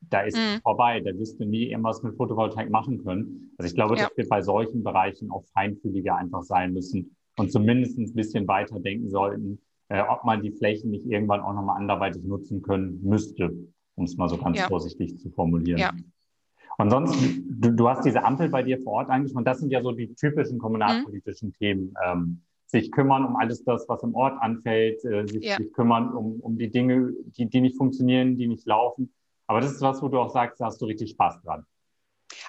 Da 0.00 0.22
ist 0.22 0.36
mhm. 0.36 0.56
es 0.56 0.60
vorbei. 0.62 1.00
Da 1.00 1.16
wirst 1.16 1.38
du 1.38 1.44
nie 1.44 1.70
irgendwas 1.70 2.02
mit 2.02 2.16
Photovoltaik 2.16 2.68
machen 2.68 3.04
können. 3.04 3.52
Also 3.58 3.68
ich 3.68 3.76
glaube, 3.76 3.96
ja. 3.96 4.08
dass 4.08 4.16
wir 4.16 4.28
bei 4.28 4.42
solchen 4.42 4.82
Bereichen 4.82 5.30
auch 5.30 5.44
feinfühliger 5.52 6.16
einfach 6.16 6.42
sein 6.42 6.72
müssen 6.72 7.14
und 7.36 7.52
zumindest 7.52 7.96
ein 7.96 8.12
bisschen 8.12 8.48
weiter 8.48 8.80
denken 8.80 9.08
sollten, 9.08 9.60
äh, 9.90 10.02
ob 10.02 10.24
man 10.24 10.40
die 10.40 10.52
Flächen 10.52 10.90
nicht 10.90 11.04
irgendwann 11.04 11.40
auch 11.40 11.52
nochmal 11.52 11.76
anderweitig 11.76 12.22
nutzen 12.22 12.62
können 12.62 13.00
müsste, 13.02 13.52
um 13.96 14.04
es 14.04 14.16
mal 14.16 14.28
so 14.28 14.38
ganz 14.38 14.56
ja. 14.56 14.68
vorsichtig 14.68 15.18
zu 15.18 15.30
formulieren. 15.30 15.78
Ja. 15.78 15.92
Und 16.78 16.90
sonst, 16.90 17.14
du, 17.46 17.72
du, 17.72 17.88
hast 17.88 18.04
diese 18.04 18.24
Ampel 18.24 18.48
bei 18.48 18.62
dir 18.62 18.80
vor 18.80 18.94
Ort 18.94 19.10
angesprochen. 19.10 19.44
Das 19.44 19.58
sind 19.58 19.70
ja 19.70 19.82
so 19.82 19.92
die 19.92 20.14
typischen 20.14 20.58
kommunalpolitischen 20.58 21.48
mhm. 21.48 21.54
Themen. 21.54 21.94
Ähm, 22.02 22.40
sich 22.66 22.92
kümmern 22.92 23.24
um 23.24 23.36
alles 23.36 23.64
das, 23.64 23.88
was 23.88 24.02
im 24.04 24.14
Ort 24.14 24.40
anfällt, 24.40 25.04
äh, 25.04 25.26
sich, 25.26 25.44
ja. 25.44 25.56
sich, 25.56 25.72
kümmern 25.72 26.14
um, 26.14 26.40
um 26.40 26.56
die 26.56 26.70
Dinge, 26.70 27.12
die, 27.36 27.46
die 27.46 27.60
nicht 27.60 27.76
funktionieren, 27.76 28.36
die 28.36 28.46
nicht 28.46 28.66
laufen. 28.66 29.12
Aber 29.48 29.60
das 29.60 29.72
ist 29.72 29.82
was, 29.82 30.00
wo 30.00 30.08
du 30.08 30.20
auch 30.20 30.30
sagst, 30.30 30.60
da 30.60 30.66
hast 30.66 30.80
du 30.80 30.86
richtig 30.86 31.10
Spaß 31.10 31.42
dran. 31.42 31.66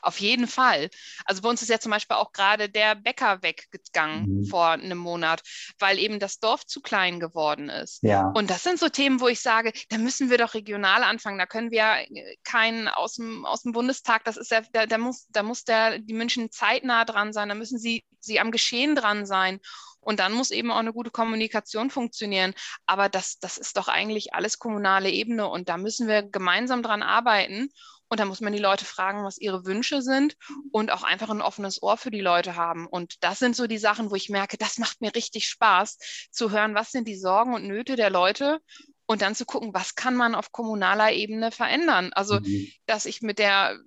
Auf 0.01 0.19
jeden 0.19 0.47
Fall. 0.47 0.89
Also 1.25 1.41
bei 1.41 1.49
uns 1.49 1.61
ist 1.61 1.69
ja 1.69 1.79
zum 1.79 1.91
Beispiel 1.91 2.17
auch 2.17 2.31
gerade 2.31 2.69
der 2.69 2.95
Bäcker 2.95 3.41
weggegangen 3.43 4.39
mhm. 4.39 4.45
vor 4.45 4.69
einem 4.69 4.97
Monat, 4.97 5.41
weil 5.79 5.99
eben 5.99 6.19
das 6.19 6.39
Dorf 6.39 6.65
zu 6.65 6.81
klein 6.81 7.19
geworden 7.19 7.69
ist. 7.69 8.01
Ja. 8.03 8.31
Und 8.33 8.49
das 8.49 8.63
sind 8.63 8.79
so 8.79 8.89
Themen, 8.89 9.19
wo 9.19 9.27
ich 9.27 9.41
sage, 9.41 9.71
da 9.89 9.97
müssen 9.97 10.29
wir 10.29 10.37
doch 10.37 10.53
regional 10.53 11.03
anfangen. 11.03 11.37
Da 11.37 11.45
können 11.45 11.71
wir 11.71 12.05
keinen 12.43 12.87
aus 12.87 13.15
dem, 13.15 13.45
aus 13.45 13.63
dem 13.63 13.71
Bundestag, 13.73 14.23
das 14.23 14.37
ist 14.37 14.51
ja, 14.51 14.61
da, 14.73 14.85
da 14.85 14.97
muss, 14.97 15.27
da 15.29 15.43
muss 15.43 15.63
der, 15.63 15.99
die 15.99 16.13
München 16.13 16.51
zeitnah 16.51 17.05
dran 17.05 17.33
sein, 17.33 17.49
da 17.49 17.55
müssen 17.55 17.77
sie, 17.77 18.03
sie 18.19 18.39
am 18.39 18.51
Geschehen 18.51 18.95
dran 18.95 19.25
sein. 19.25 19.59
Und 20.01 20.19
dann 20.19 20.33
muss 20.33 20.49
eben 20.49 20.71
auch 20.71 20.77
eine 20.77 20.93
gute 20.93 21.11
Kommunikation 21.11 21.91
funktionieren. 21.91 22.53
Aber 22.87 23.07
das, 23.07 23.37
das 23.37 23.59
ist 23.59 23.77
doch 23.77 23.87
eigentlich 23.87 24.33
alles 24.33 24.57
kommunale 24.57 25.11
Ebene 25.11 25.47
und 25.47 25.69
da 25.69 25.77
müssen 25.77 26.07
wir 26.07 26.23
gemeinsam 26.23 26.81
dran 26.81 27.03
arbeiten. 27.03 27.69
Und 28.11 28.19
da 28.19 28.25
muss 28.25 28.41
man 28.41 28.51
die 28.51 28.59
Leute 28.59 28.83
fragen, 28.83 29.23
was 29.23 29.37
ihre 29.37 29.65
Wünsche 29.65 30.01
sind 30.01 30.35
und 30.73 30.91
auch 30.91 31.03
einfach 31.03 31.29
ein 31.29 31.41
offenes 31.41 31.81
Ohr 31.81 31.95
für 31.95 32.11
die 32.11 32.19
Leute 32.19 32.57
haben. 32.57 32.85
Und 32.85 33.23
das 33.23 33.39
sind 33.39 33.55
so 33.55 33.67
die 33.67 33.77
Sachen, 33.77 34.11
wo 34.11 34.15
ich 34.15 34.27
merke, 34.27 34.57
das 34.57 34.79
macht 34.79 34.99
mir 34.99 35.15
richtig 35.15 35.47
Spaß, 35.47 35.97
zu 36.29 36.51
hören, 36.51 36.75
was 36.75 36.91
sind 36.91 37.07
die 37.07 37.15
Sorgen 37.15 37.53
und 37.53 37.65
Nöte 37.65 37.95
der 37.95 38.09
Leute 38.09 38.59
und 39.05 39.21
dann 39.21 39.33
zu 39.33 39.45
gucken, 39.45 39.73
was 39.73 39.95
kann 39.95 40.17
man 40.17 40.35
auf 40.35 40.51
kommunaler 40.51 41.13
Ebene 41.13 41.51
verändern. 41.51 42.11
Also, 42.11 42.41
mhm. 42.41 42.67
dass 42.85 43.05
ich 43.05 43.21
mit 43.21 43.39
der, 43.39 43.79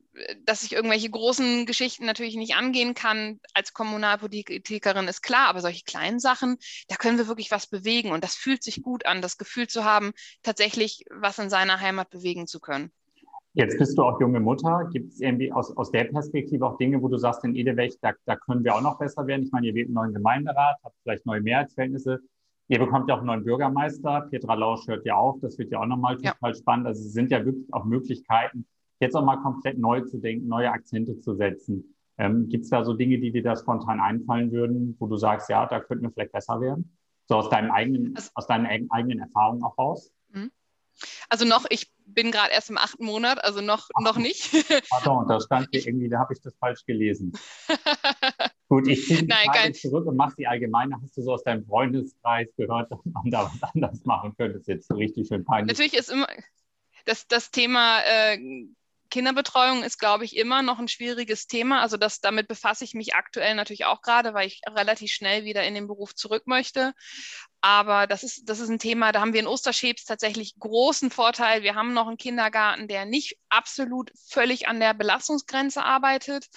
dass 0.46 0.62
ich 0.62 0.72
irgendwelche 0.72 1.10
großen 1.10 1.66
Geschichten 1.66 2.06
natürlich 2.06 2.37
nicht 2.37 2.54
angehen 2.54 2.94
kann 2.94 3.40
als 3.52 3.74
Kommunalpolitikerin, 3.74 5.06
ist 5.06 5.22
klar, 5.22 5.48
aber 5.48 5.60
solche 5.60 5.84
kleinen 5.84 6.18
Sachen, 6.18 6.56
da 6.88 6.96
können 6.96 7.18
wir 7.18 7.28
wirklich 7.28 7.50
was 7.50 7.66
bewegen. 7.66 8.10
Und 8.10 8.24
das 8.24 8.37
fühlt 8.37 8.62
sich 8.62 8.80
gut 8.80 9.04
an, 9.04 9.20
das 9.20 9.37
Gefühl 9.37 9.66
zu 9.66 9.84
haben, 9.84 10.14
tatsächlich 10.42 11.04
was 11.10 11.38
in 11.38 11.50
seiner 11.50 11.80
Heimat 11.80 12.08
bewegen 12.08 12.46
zu 12.46 12.58
können. 12.58 12.90
Jetzt 13.56 13.78
bist 13.78 13.96
du 13.96 14.02
auch 14.02 14.20
junge 14.20 14.40
Mutter. 14.40 14.88
Gibt 14.92 15.12
es 15.12 15.20
irgendwie 15.20 15.52
aus, 15.52 15.76
aus 15.76 15.92
der 15.92 16.04
Perspektive 16.04 16.66
auch 16.66 16.76
Dinge, 16.76 17.00
wo 17.00 17.06
du 17.06 17.16
sagst, 17.18 17.44
in 17.44 17.54
Edeweg, 17.54 17.94
da, 18.00 18.12
da 18.26 18.34
können 18.34 18.64
wir 18.64 18.74
auch 18.74 18.82
noch 18.82 18.98
besser 18.98 19.28
werden? 19.28 19.44
Ich 19.44 19.52
meine, 19.52 19.68
ihr 19.68 19.74
wählt 19.74 19.86
einen 19.86 19.94
neuen 19.94 20.12
Gemeinderat, 20.12 20.76
habt 20.82 20.96
vielleicht 21.04 21.24
neue 21.24 21.40
Mehrheitsverhältnisse. 21.40 22.20
Ihr 22.66 22.78
bekommt 22.80 23.08
ja 23.08 23.14
auch 23.14 23.18
einen 23.18 23.28
neuen 23.28 23.44
Bürgermeister. 23.44 24.26
Petra 24.28 24.54
Lausch 24.54 24.88
hört 24.88 25.06
ja 25.06 25.14
auf. 25.14 25.38
Das 25.40 25.56
wird 25.56 25.70
ja 25.70 25.80
auch 25.80 25.86
nochmal 25.86 26.18
ja. 26.20 26.32
total 26.32 26.54
spannend. 26.56 26.86
Also 26.88 27.02
es 27.02 27.12
sind 27.12 27.30
ja 27.30 27.44
wirklich 27.44 27.72
auch 27.72 27.84
Möglichkeiten, 27.84 28.66
jetzt 28.98 29.14
auch 29.14 29.24
mal 29.24 29.36
komplett 29.36 29.78
neu 29.78 30.00
zu 30.00 30.18
denken, 30.18 30.48
neue 30.48 30.72
Akzente 30.72 31.20
zu 31.20 31.34
setzen. 31.34 31.94
Ähm, 32.18 32.48
Gibt 32.48 32.64
es 32.64 32.70
da 32.70 32.84
so 32.84 32.94
Dinge, 32.94 33.18
die 33.20 33.30
dir 33.30 33.42
da 33.44 33.54
spontan 33.54 34.00
einfallen 34.00 34.50
würden, 34.50 34.96
wo 34.98 35.06
du 35.06 35.16
sagst, 35.16 35.48
ja, 35.48 35.66
da 35.66 35.78
könnten 35.78 36.04
wir 36.04 36.10
vielleicht 36.10 36.32
besser 36.32 36.60
werden? 36.60 36.96
So 37.26 37.36
aus 37.36 37.50
deinem 37.50 37.70
eigenen, 37.70 38.16
also, 38.16 38.30
aus 38.34 38.48
deinen 38.48 38.90
eigenen 38.90 39.20
Erfahrungen 39.20 39.62
auch 39.62 39.78
raus? 39.78 40.12
Also 41.28 41.44
noch, 41.44 41.64
ich 41.70 41.92
bin 42.07 42.30
gerade 42.30 42.52
erst 42.52 42.70
im 42.70 42.78
achten 42.78 43.04
Monat, 43.04 43.42
also 43.42 43.61
noch, 43.61 43.88
Ach, 43.94 44.02
noch 44.02 44.16
nicht. 44.16 44.50
Pardon, 44.90 45.26
da 45.28 45.40
stand 45.40 45.68
hier 45.70 45.87
irgendwie, 45.87 46.09
da 46.09 46.18
habe 46.18 46.35
ich 46.35 46.40
das 46.40 46.54
falsch 46.57 46.85
gelesen. 46.87 47.33
Gut, 48.68 48.88
ich 48.88 49.07
ziehe 49.07 49.22
die 49.22 49.26
Nein, 49.26 49.46
Frage 49.46 49.72
zurück 49.72 50.07
und 50.07 50.16
mache 50.16 50.35
die 50.38 50.46
allgemeine. 50.46 50.96
Hast 51.02 51.16
du 51.16 51.22
so 51.22 51.33
aus 51.33 51.44
deinem 51.44 51.64
Freundeskreis 51.66 52.48
gehört, 52.57 52.90
dass 52.90 53.00
man 53.04 53.30
da 53.30 53.44
was 53.44 53.74
anders 53.74 54.04
machen 54.04 54.35
könnte? 54.37 54.54
Das 54.54 54.62
ist 54.62 54.68
jetzt 54.68 54.88
so 54.88 54.94
richtig 54.94 55.28
schön 55.28 55.44
peinlich. 55.44 55.76
Natürlich 55.76 55.94
ist 55.94 56.11
immer 56.11 56.26
das, 57.04 57.26
das 57.26 57.50
Thema 57.50 58.00
äh, 58.00 58.38
Kinderbetreuung 59.14 59.85
ist, 59.85 60.00
glaube 60.00 60.24
ich, 60.24 60.37
immer 60.37 60.62
noch 60.62 60.81
ein 60.81 60.88
schwieriges 60.88 61.46
Thema. 61.46 61.81
Also 61.83 61.96
das, 61.96 62.20
damit 62.20 62.48
befasse 62.48 62.83
ich 62.83 62.94
mich 62.94 63.14
aktuell 63.14 63.55
natürlich 63.55 63.85
auch 63.85 64.03
gerade, 64.03 64.35
weil 64.35 64.48
ich 64.48 64.61
relativ 64.68 65.12
schnell 65.12 65.44
wieder 65.44 65.62
in 65.62 65.74
den 65.74 65.87
Beruf 65.87 66.16
zurück 66.16 66.48
möchte. 66.48 66.94
Aber 67.61 68.09
das 68.09 68.24
ist, 68.24 68.48
das 68.48 68.59
ist 68.59 68.70
ein 68.70 68.81
Thema, 68.81 69.12
da 69.12 69.20
haben 69.20 69.33
wir 69.33 69.38
in 69.38 69.46
Osterschebs 69.46 70.05
tatsächlich 70.05 70.57
großen 70.59 71.12
Vorteil. 71.12 71.62
Wir 71.62 71.77
haben 71.77 71.92
noch 71.92 72.09
einen 72.09 72.16
Kindergarten, 72.16 72.88
der 72.88 73.05
nicht 73.05 73.38
absolut 73.50 74.11
völlig 74.29 74.66
an 74.66 74.81
der 74.81 74.94
Belastungsgrenze 74.94 75.85
arbeitet. 75.85 76.48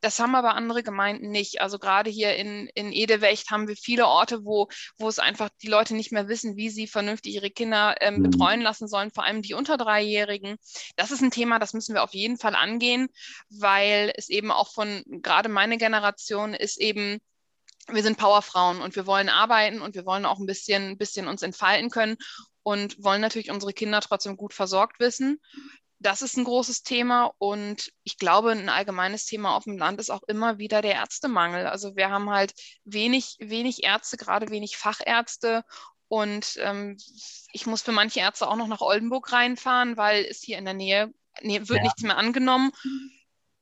Das 0.00 0.18
haben 0.18 0.34
aber 0.34 0.54
andere 0.54 0.82
Gemeinden 0.82 1.30
nicht. 1.30 1.60
Also 1.60 1.78
gerade 1.78 2.10
hier 2.10 2.36
in, 2.36 2.68
in 2.74 2.92
Edewecht 2.92 3.50
haben 3.50 3.68
wir 3.68 3.76
viele 3.76 4.06
Orte, 4.06 4.44
wo, 4.44 4.68
wo 4.98 5.08
es 5.08 5.18
einfach 5.18 5.50
die 5.62 5.68
Leute 5.68 5.94
nicht 5.94 6.12
mehr 6.12 6.28
wissen, 6.28 6.56
wie 6.56 6.70
sie 6.70 6.86
vernünftig 6.86 7.34
ihre 7.34 7.50
Kinder 7.50 7.96
ähm, 8.00 8.16
mhm. 8.16 8.22
betreuen 8.30 8.60
lassen 8.60 8.88
sollen, 8.88 9.10
vor 9.10 9.24
allem 9.24 9.42
die 9.42 9.54
unter 9.54 9.76
Dreijährigen. 9.76 10.56
Das 10.96 11.10
ist 11.10 11.22
ein 11.22 11.30
Thema, 11.30 11.58
das 11.58 11.74
müssen 11.74 11.94
wir 11.94 12.02
auf 12.02 12.14
jeden 12.14 12.38
Fall 12.38 12.54
angehen, 12.54 13.08
weil 13.50 14.12
es 14.16 14.28
eben 14.28 14.50
auch 14.50 14.72
von, 14.72 15.02
gerade 15.06 15.48
meine 15.48 15.76
Generation 15.76 16.54
ist 16.54 16.80
eben, 16.80 17.18
wir 17.88 18.02
sind 18.02 18.18
Powerfrauen 18.18 18.80
und 18.80 18.96
wir 18.96 19.06
wollen 19.06 19.28
arbeiten 19.28 19.80
und 19.80 19.94
wir 19.94 20.06
wollen 20.06 20.24
auch 20.24 20.38
ein 20.38 20.46
bisschen, 20.46 20.90
ein 20.90 20.98
bisschen 20.98 21.28
uns 21.28 21.42
entfalten 21.42 21.90
können 21.90 22.16
und 22.62 23.02
wollen 23.02 23.20
natürlich 23.20 23.50
unsere 23.50 23.72
Kinder 23.72 24.00
trotzdem 24.00 24.36
gut 24.36 24.54
versorgt 24.54 25.00
wissen. 25.00 25.40
Das 26.00 26.22
ist 26.22 26.36
ein 26.36 26.44
großes 26.44 26.82
Thema 26.82 27.32
und 27.38 27.92
ich 28.04 28.16
glaube, 28.16 28.52
ein 28.52 28.68
allgemeines 28.68 29.26
Thema 29.26 29.54
auf 29.54 29.64
dem 29.64 29.76
Land 29.78 30.00
ist 30.00 30.10
auch 30.10 30.22
immer 30.26 30.58
wieder 30.58 30.82
der 30.82 30.94
Ärztemangel. 30.94 31.66
Also 31.66 31.94
wir 31.94 32.10
haben 32.10 32.30
halt 32.30 32.54
wenig, 32.84 33.36
wenig 33.38 33.84
Ärzte, 33.84 34.16
gerade 34.16 34.48
wenig 34.48 34.76
Fachärzte 34.76 35.62
und 36.08 36.56
ähm, 36.58 36.96
ich 37.52 37.66
muss 37.66 37.82
für 37.82 37.92
manche 37.92 38.20
Ärzte 38.20 38.48
auch 38.48 38.56
noch 38.56 38.66
nach 38.66 38.80
Oldenburg 38.80 39.30
reinfahren, 39.32 39.96
weil 39.96 40.24
es 40.24 40.42
hier 40.42 40.58
in 40.58 40.64
der 40.64 40.74
Nähe 40.74 41.14
nee, 41.42 41.60
wird 41.60 41.78
ja. 41.78 41.82
nichts 41.82 42.02
mehr 42.02 42.16
angenommen. 42.16 42.72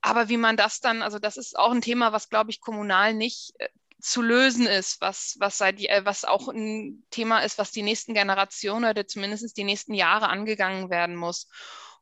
Aber 0.00 0.28
wie 0.28 0.36
man 0.36 0.56
das 0.56 0.80
dann, 0.80 1.02
also 1.02 1.18
das 1.18 1.36
ist 1.36 1.58
auch 1.58 1.72
ein 1.72 1.82
Thema, 1.82 2.12
was, 2.12 2.30
glaube 2.30 2.50
ich, 2.50 2.60
kommunal 2.60 3.14
nicht 3.14 3.52
äh, 3.58 3.68
zu 4.00 4.22
lösen 4.22 4.66
ist, 4.66 5.00
was, 5.00 5.36
was, 5.40 5.58
seit, 5.58 5.80
äh, 5.80 6.04
was 6.04 6.24
auch 6.24 6.48
ein 6.48 7.04
Thema 7.10 7.40
ist, 7.40 7.58
was 7.58 7.72
die 7.72 7.82
nächsten 7.82 8.14
Generationen 8.14 8.88
oder 8.88 9.06
zumindest 9.06 9.56
die 9.56 9.64
nächsten 9.64 9.92
Jahre 9.92 10.28
angegangen 10.28 10.88
werden 10.88 11.16
muss. 11.16 11.48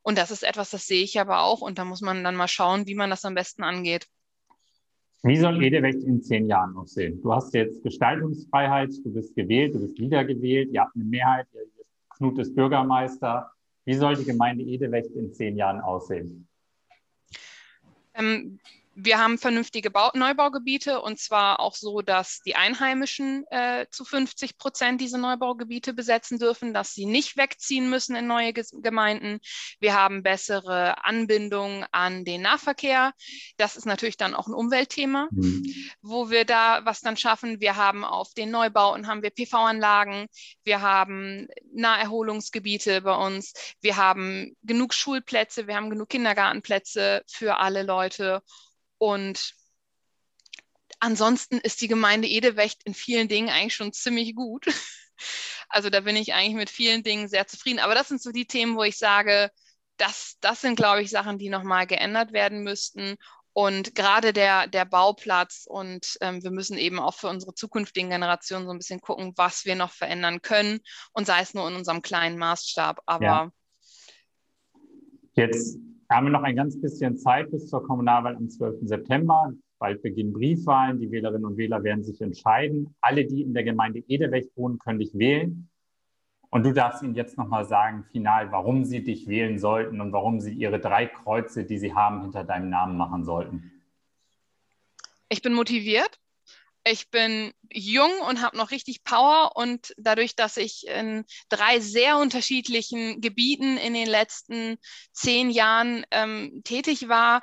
Und 0.07 0.17
das 0.17 0.31
ist 0.31 0.43
etwas, 0.43 0.69
das 0.69 0.87
sehe 0.87 1.03
ich 1.03 1.19
aber 1.19 1.41
auch 1.41 1.59
und 1.59 1.77
da 1.77 1.83
muss 1.83 1.99
man 1.99 2.23
dann 2.23 2.37
mal 2.37 2.47
schauen, 2.47 2.87
wie 2.87 2.95
man 2.95 3.09
das 3.09 3.25
am 3.25 3.35
besten 3.35 3.61
angeht. 3.61 4.07
Wie 5.21 5.35
soll 5.35 5.61
Edewecht 5.61 6.01
in 6.01 6.23
zehn 6.23 6.47
Jahren 6.47 6.77
aussehen? 6.77 7.21
Du 7.21 7.33
hast 7.33 7.53
jetzt 7.53 7.83
Gestaltungsfreiheit, 7.83 8.91
du 9.03 9.13
bist 9.13 9.35
gewählt, 9.35 9.75
du 9.75 9.81
bist 9.81 9.99
wiedergewählt, 9.99 10.69
ihr 10.71 10.79
habt 10.79 10.95
eine 10.95 11.03
Mehrheit, 11.03 11.47
Knut 12.15 12.39
ist 12.39 12.55
Bürgermeister. 12.55 13.51
Wie 13.83 13.95
soll 13.95 14.15
die 14.15 14.23
Gemeinde 14.23 14.63
Edewecht 14.63 15.11
in 15.11 15.33
zehn 15.33 15.57
Jahren 15.57 15.81
aussehen? 15.81 16.47
Ähm, 18.13 18.61
wir 18.99 19.19
haben 19.19 19.37
vernünftige 19.37 19.91
Bau 19.91 20.09
Neubaugebiete 20.15 21.01
und 21.01 21.19
zwar 21.19 21.59
auch 21.59 21.75
so, 21.75 22.01
dass 22.01 22.39
die 22.39 22.55
Einheimischen 22.55 23.45
äh, 23.51 23.85
zu 23.91 24.03
50 24.03 24.57
Prozent 24.57 24.99
diese 24.99 25.19
Neubaugebiete 25.19 25.93
besetzen 25.93 26.39
dürfen, 26.39 26.73
dass 26.73 26.95
sie 26.95 27.05
nicht 27.05 27.37
wegziehen 27.37 27.91
müssen 27.91 28.15
in 28.15 28.25
neue 28.25 28.53
Gemeinden. 28.53 29.39
Wir 29.79 29.93
haben 29.93 30.23
bessere 30.23 31.05
Anbindung 31.05 31.85
an 31.91 32.25
den 32.25 32.41
Nahverkehr. 32.41 33.13
Das 33.57 33.75
ist 33.75 33.85
natürlich 33.85 34.17
dann 34.17 34.33
auch 34.33 34.47
ein 34.47 34.55
Umweltthema, 34.55 35.27
mhm. 35.29 35.63
wo 36.01 36.31
wir 36.31 36.43
da 36.43 36.83
was 36.83 37.01
dann 37.01 37.17
schaffen. 37.17 37.61
Wir 37.61 37.75
haben 37.75 38.03
auf 38.03 38.33
den 38.33 38.49
Neubauten 38.49 39.05
haben 39.05 39.21
wir 39.21 39.29
PV-Anlagen. 39.29 40.25
Wir 40.63 40.81
haben 40.81 41.47
Naherholungsgebiete 41.71 43.01
bei 43.01 43.15
uns. 43.15 43.53
Wir 43.79 43.95
haben 43.95 44.55
genug 44.63 44.95
Schulplätze. 44.95 45.67
Wir 45.67 45.75
haben 45.75 45.91
genug 45.91 46.09
Kindergartenplätze 46.09 47.21
für 47.27 47.57
alle 47.57 47.83
Leute. 47.83 48.41
Und 48.97 49.53
ansonsten 50.99 51.57
ist 51.57 51.81
die 51.81 51.87
Gemeinde 51.87 52.27
Edewecht 52.27 52.83
in 52.83 52.93
vielen 52.93 53.27
Dingen 53.27 53.49
eigentlich 53.49 53.75
schon 53.75 53.93
ziemlich 53.93 54.35
gut. 54.35 54.65
Also 55.69 55.89
da 55.89 55.99
bin 55.99 56.15
ich 56.15 56.33
eigentlich 56.33 56.55
mit 56.55 56.69
vielen 56.69 57.03
Dingen 57.03 57.27
sehr 57.27 57.45
zufrieden. 57.45 57.79
Aber 57.79 57.93
das 57.93 58.07
sind 58.07 58.21
so 58.21 58.31
die 58.31 58.47
Themen, 58.47 58.77
wo 58.77 58.83
ich 58.83 58.97
sage, 58.97 59.51
das, 59.97 60.37
das 60.39 60.61
sind, 60.61 60.75
glaube 60.75 61.01
ich, 61.01 61.09
Sachen, 61.09 61.37
die 61.39 61.49
nochmal 61.49 61.87
geändert 61.87 62.31
werden 62.31 62.63
müssten. 62.63 63.17
Und 63.51 63.95
gerade 63.95 64.33
der, 64.33 64.67
der 64.67 64.85
Bauplatz 64.85 65.65
und 65.67 66.17
ähm, 66.21 66.43
wir 66.43 66.51
müssen 66.51 66.77
eben 66.77 66.99
auch 66.99 67.15
für 67.15 67.27
unsere 67.27 67.55
zukünftigen 67.55 68.11
Generationen 68.11 68.65
so 68.65 68.71
ein 68.71 68.77
bisschen 68.77 69.01
gucken, 69.01 69.33
was 69.35 69.65
wir 69.65 69.75
noch 69.75 69.91
verändern 69.91 70.43
können 70.43 70.79
und 71.11 71.25
sei 71.25 71.41
es 71.41 71.55
nur 71.55 71.67
in 71.67 71.75
unserem 71.75 72.03
kleinen 72.03 72.37
Maßstab. 72.37 73.01
Aber 73.07 73.25
ja. 73.25 73.51
jetzt 75.33 75.79
haben 76.09 76.27
wir 76.27 76.31
noch 76.31 76.43
ein 76.43 76.55
ganz 76.55 76.79
bisschen 76.79 77.17
Zeit 77.17 77.51
bis 77.51 77.67
zur 77.67 77.83
Kommunalwahl 77.83 78.35
am 78.35 78.49
12. 78.49 78.87
September. 78.87 79.53
Bald 79.79 80.01
beginnen 80.01 80.33
Briefwahlen. 80.33 80.99
Die 80.99 81.11
Wählerinnen 81.11 81.45
und 81.45 81.57
Wähler 81.57 81.83
werden 81.83 82.03
sich 82.03 82.21
entscheiden. 82.21 82.95
Alle, 83.01 83.25
die 83.25 83.41
in 83.41 83.53
der 83.53 83.63
Gemeinde 83.63 83.99
Edewecht 84.07 84.49
wohnen, 84.55 84.79
können 84.79 84.99
dich 84.99 85.13
wählen. 85.17 85.69
Und 86.49 86.63
du 86.63 86.71
darfst 86.71 87.03
ihnen 87.03 87.13
jetzt 87.13 87.37
nochmal 87.37 87.65
sagen, 87.65 88.05
final, 88.11 88.51
warum 88.51 88.85
sie 88.85 89.03
dich 89.03 89.27
wählen 89.27 89.59
sollten 89.59 89.99
und 89.99 90.13
warum 90.13 90.39
sie 90.39 90.53
ihre 90.53 90.79
drei 90.79 91.05
Kreuze, 91.05 91.65
die 91.65 91.77
sie 91.77 91.93
haben, 91.93 92.21
hinter 92.21 92.45
deinem 92.45 92.69
Namen 92.69 92.97
machen 92.97 93.25
sollten. 93.25 93.71
Ich 95.29 95.41
bin 95.41 95.53
motiviert. 95.53 96.19
Ich 96.89 97.09
bin 97.09 97.53
jung 97.69 98.11
und 98.21 98.41
habe 98.41 98.55
noch 98.55 98.71
richtig 98.71 99.03
Power 99.03 99.55
und 99.55 99.93
dadurch, 99.97 100.35
dass 100.35 100.55
ich 100.55 100.87
in 100.87 101.25
drei 101.49 101.79
sehr 101.79 102.17
unterschiedlichen 102.17 103.19
Gebieten 103.19 103.77
in 103.77 103.93
den 103.93 104.07
letzten 104.07 104.77
zehn 105.11 105.49
Jahren 105.49 106.05
ähm, 106.11 106.61
tätig 106.63 107.09
war, 107.09 107.41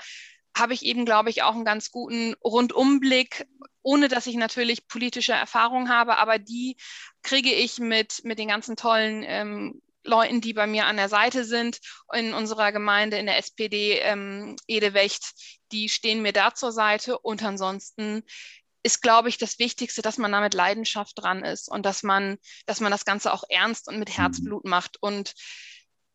habe 0.56 0.72
ich 0.72 0.82
eben, 0.82 1.04
glaube 1.04 1.30
ich, 1.30 1.42
auch 1.42 1.54
einen 1.54 1.64
ganz 1.64 1.90
guten 1.90 2.34
Rundumblick, 2.42 3.46
ohne 3.82 4.08
dass 4.08 4.26
ich 4.26 4.36
natürlich 4.36 4.88
politische 4.88 5.32
Erfahrung 5.32 5.88
habe, 5.90 6.16
aber 6.16 6.38
die 6.38 6.76
kriege 7.22 7.52
ich 7.52 7.78
mit, 7.78 8.24
mit 8.24 8.38
den 8.38 8.48
ganzen 8.48 8.76
tollen 8.76 9.24
ähm, 9.26 9.82
Leuten, 10.04 10.40
die 10.40 10.52
bei 10.52 10.66
mir 10.66 10.86
an 10.86 10.96
der 10.96 11.08
Seite 11.08 11.44
sind 11.44 11.80
in 12.12 12.34
unserer 12.34 12.72
Gemeinde, 12.72 13.18
in 13.18 13.26
der 13.26 13.38
SPD 13.38 13.98
ähm, 14.00 14.56
Edewecht, 14.66 15.32
die 15.72 15.88
stehen 15.88 16.22
mir 16.22 16.32
da 16.32 16.54
zur 16.54 16.72
Seite. 16.72 17.18
Und 17.18 17.42
ansonsten 17.42 18.22
ist, 18.84 19.00
glaube 19.00 19.30
ich, 19.30 19.38
das 19.38 19.58
Wichtigste, 19.58 20.02
dass 20.02 20.18
man 20.18 20.30
da 20.30 20.40
mit 20.40 20.54
Leidenschaft 20.54 21.14
dran 21.16 21.42
ist 21.42 21.68
und 21.70 21.84
dass 21.84 22.02
man, 22.02 22.36
dass 22.66 22.80
man 22.80 22.92
das 22.92 23.04
Ganze 23.04 23.32
auch 23.32 23.42
ernst 23.48 23.88
und 23.88 23.98
mit 23.98 24.10
mhm. 24.10 24.14
Herzblut 24.14 24.64
macht. 24.64 24.98
Und 25.00 25.34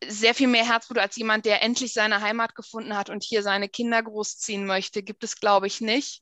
sehr 0.08 0.34
viel 0.34 0.48
mehr 0.48 0.66
Herzblut 0.66 0.98
als 0.98 1.16
jemand, 1.18 1.46
der 1.46 1.62
endlich 1.62 1.94
seine 1.94 2.22
Heimat 2.22 2.56
gefunden 2.56 2.96
hat 2.96 3.10
und 3.10 3.24
hier 3.24 3.44
seine 3.44 3.68
Kinder 3.68 4.02
großziehen 4.02 4.66
möchte, 4.66 5.04
gibt 5.04 5.24
es, 5.24 5.40
glaube 5.40 5.68
ich, 5.68 5.82
nicht. 5.82 6.22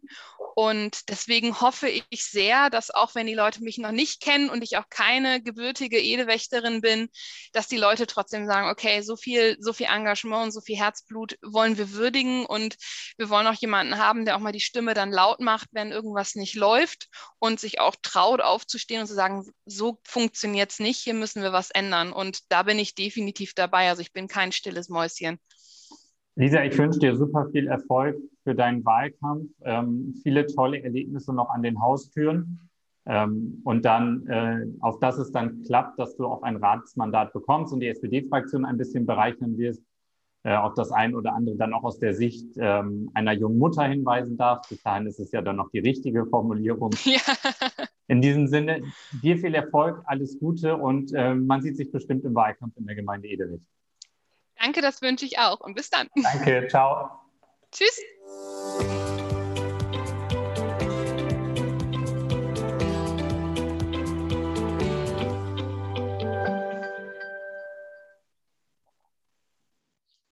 Und 0.55 1.09
deswegen 1.09 1.61
hoffe 1.61 1.87
ich 1.87 2.25
sehr, 2.25 2.71
dass 2.71 2.89
auch 2.89 3.13
wenn 3.13 3.27
die 3.27 3.35
Leute 3.35 3.63
mich 3.63 3.77
noch 3.77 3.91
nicht 3.91 4.21
kennen 4.21 4.49
und 4.49 4.63
ich 4.63 4.77
auch 4.77 4.89
keine 4.89 5.39
gebürtige 5.43 5.99
Edewächterin 6.01 6.81
bin, 6.81 7.09
dass 7.53 7.67
die 7.67 7.77
Leute 7.77 8.07
trotzdem 8.07 8.47
sagen, 8.47 8.67
okay, 8.67 9.01
so 9.01 9.15
viel, 9.15 9.57
so 9.59 9.71
viel 9.71 9.85
Engagement 9.85 10.45
und 10.45 10.51
so 10.51 10.61
viel 10.61 10.77
Herzblut 10.77 11.37
wollen 11.43 11.77
wir 11.77 11.91
würdigen 11.91 12.47
und 12.47 12.75
wir 13.17 13.29
wollen 13.29 13.45
auch 13.45 13.53
jemanden 13.53 13.99
haben, 13.99 14.25
der 14.25 14.35
auch 14.35 14.41
mal 14.41 14.51
die 14.51 14.59
Stimme 14.59 14.95
dann 14.95 15.11
laut 15.11 15.39
macht, 15.39 15.69
wenn 15.73 15.91
irgendwas 15.91 16.33
nicht 16.33 16.55
läuft 16.55 17.07
und 17.37 17.59
sich 17.59 17.79
auch 17.79 17.95
traut 18.01 18.41
aufzustehen 18.41 19.01
und 19.01 19.07
zu 19.07 19.13
sagen, 19.13 19.45
so 19.65 19.99
funktioniert 20.03 20.71
es 20.71 20.79
nicht, 20.79 20.99
hier 20.99 21.13
müssen 21.13 21.43
wir 21.43 21.53
was 21.53 21.69
ändern. 21.69 22.11
Und 22.11 22.39
da 22.49 22.63
bin 22.63 22.79
ich 22.79 22.95
definitiv 22.95 23.53
dabei 23.53 23.66
dabei. 23.67 23.89
Also 23.89 24.01
ich 24.01 24.13
bin 24.13 24.27
kein 24.27 24.51
stilles 24.51 24.89
Mäuschen. 24.89 25.39
Lisa, 26.35 26.63
ich 26.63 26.77
wünsche 26.77 26.99
dir 26.99 27.15
super 27.15 27.47
viel 27.51 27.67
Erfolg 27.67 28.17
für 28.43 28.53
deinen 28.53 28.85
Wahlkampf, 28.85 29.49
ähm, 29.63 30.13
viele 30.21 30.45
tolle 30.45 30.83
Erlebnisse 30.83 31.33
noch 31.33 31.49
an 31.49 31.63
den 31.63 31.81
Haustüren 31.81 32.69
ähm, 33.07 33.61
und 33.63 33.85
dann, 33.85 34.27
äh, 34.27 34.65
auf 34.81 34.99
dass 34.99 35.17
es 35.17 35.31
dann 35.31 35.63
klappt, 35.63 35.97
dass 35.97 36.15
du 36.15 36.27
auch 36.27 36.43
ein 36.43 36.57
Ratsmandat 36.57 37.33
bekommst 37.33 37.73
und 37.73 37.79
die 37.79 37.87
SPD-Fraktion 37.87 38.65
ein 38.65 38.77
bisschen 38.77 39.07
bereichern 39.07 39.57
wirst, 39.57 39.81
äh, 40.43 40.55
auf 40.55 40.75
das 40.75 40.91
ein 40.91 41.15
oder 41.15 41.33
andere 41.33 41.57
dann 41.57 41.73
auch 41.73 41.83
aus 41.83 41.97
der 41.97 42.13
Sicht 42.13 42.45
ähm, 42.57 43.09
einer 43.15 43.33
jungen 43.33 43.57
Mutter 43.57 43.83
hinweisen 43.83 44.37
darfst. 44.37 44.69
Bis 44.69 44.83
dahin 44.83 45.07
ist 45.07 45.19
es 45.19 45.31
ja 45.31 45.41
dann 45.41 45.55
noch 45.55 45.71
die 45.71 45.79
richtige 45.79 46.25
Formulierung. 46.27 46.91
Ja. 47.03 47.21
In 48.07 48.21
diesem 48.21 48.47
Sinne, 48.47 48.81
dir 49.21 49.37
viel 49.37 49.53
Erfolg, 49.53 50.01
alles 50.05 50.39
Gute 50.39 50.77
und 50.77 51.13
äh, 51.13 51.33
man 51.35 51.61
sieht 51.61 51.75
sich 51.77 51.91
bestimmt 51.91 52.23
im 52.23 52.35
Wahlkampf 52.35 52.77
in 52.77 52.85
der 52.85 52.95
Gemeinde 52.95 53.27
Edelwitz. 53.27 53.63
Danke, 54.59 54.81
das 54.81 55.01
wünsche 55.01 55.25
ich 55.25 55.39
auch 55.39 55.59
und 55.59 55.75
bis 55.75 55.89
dann. 55.89 56.07
Danke, 56.15 56.67
ciao. 56.69 57.11
Tschüss. 57.71 57.99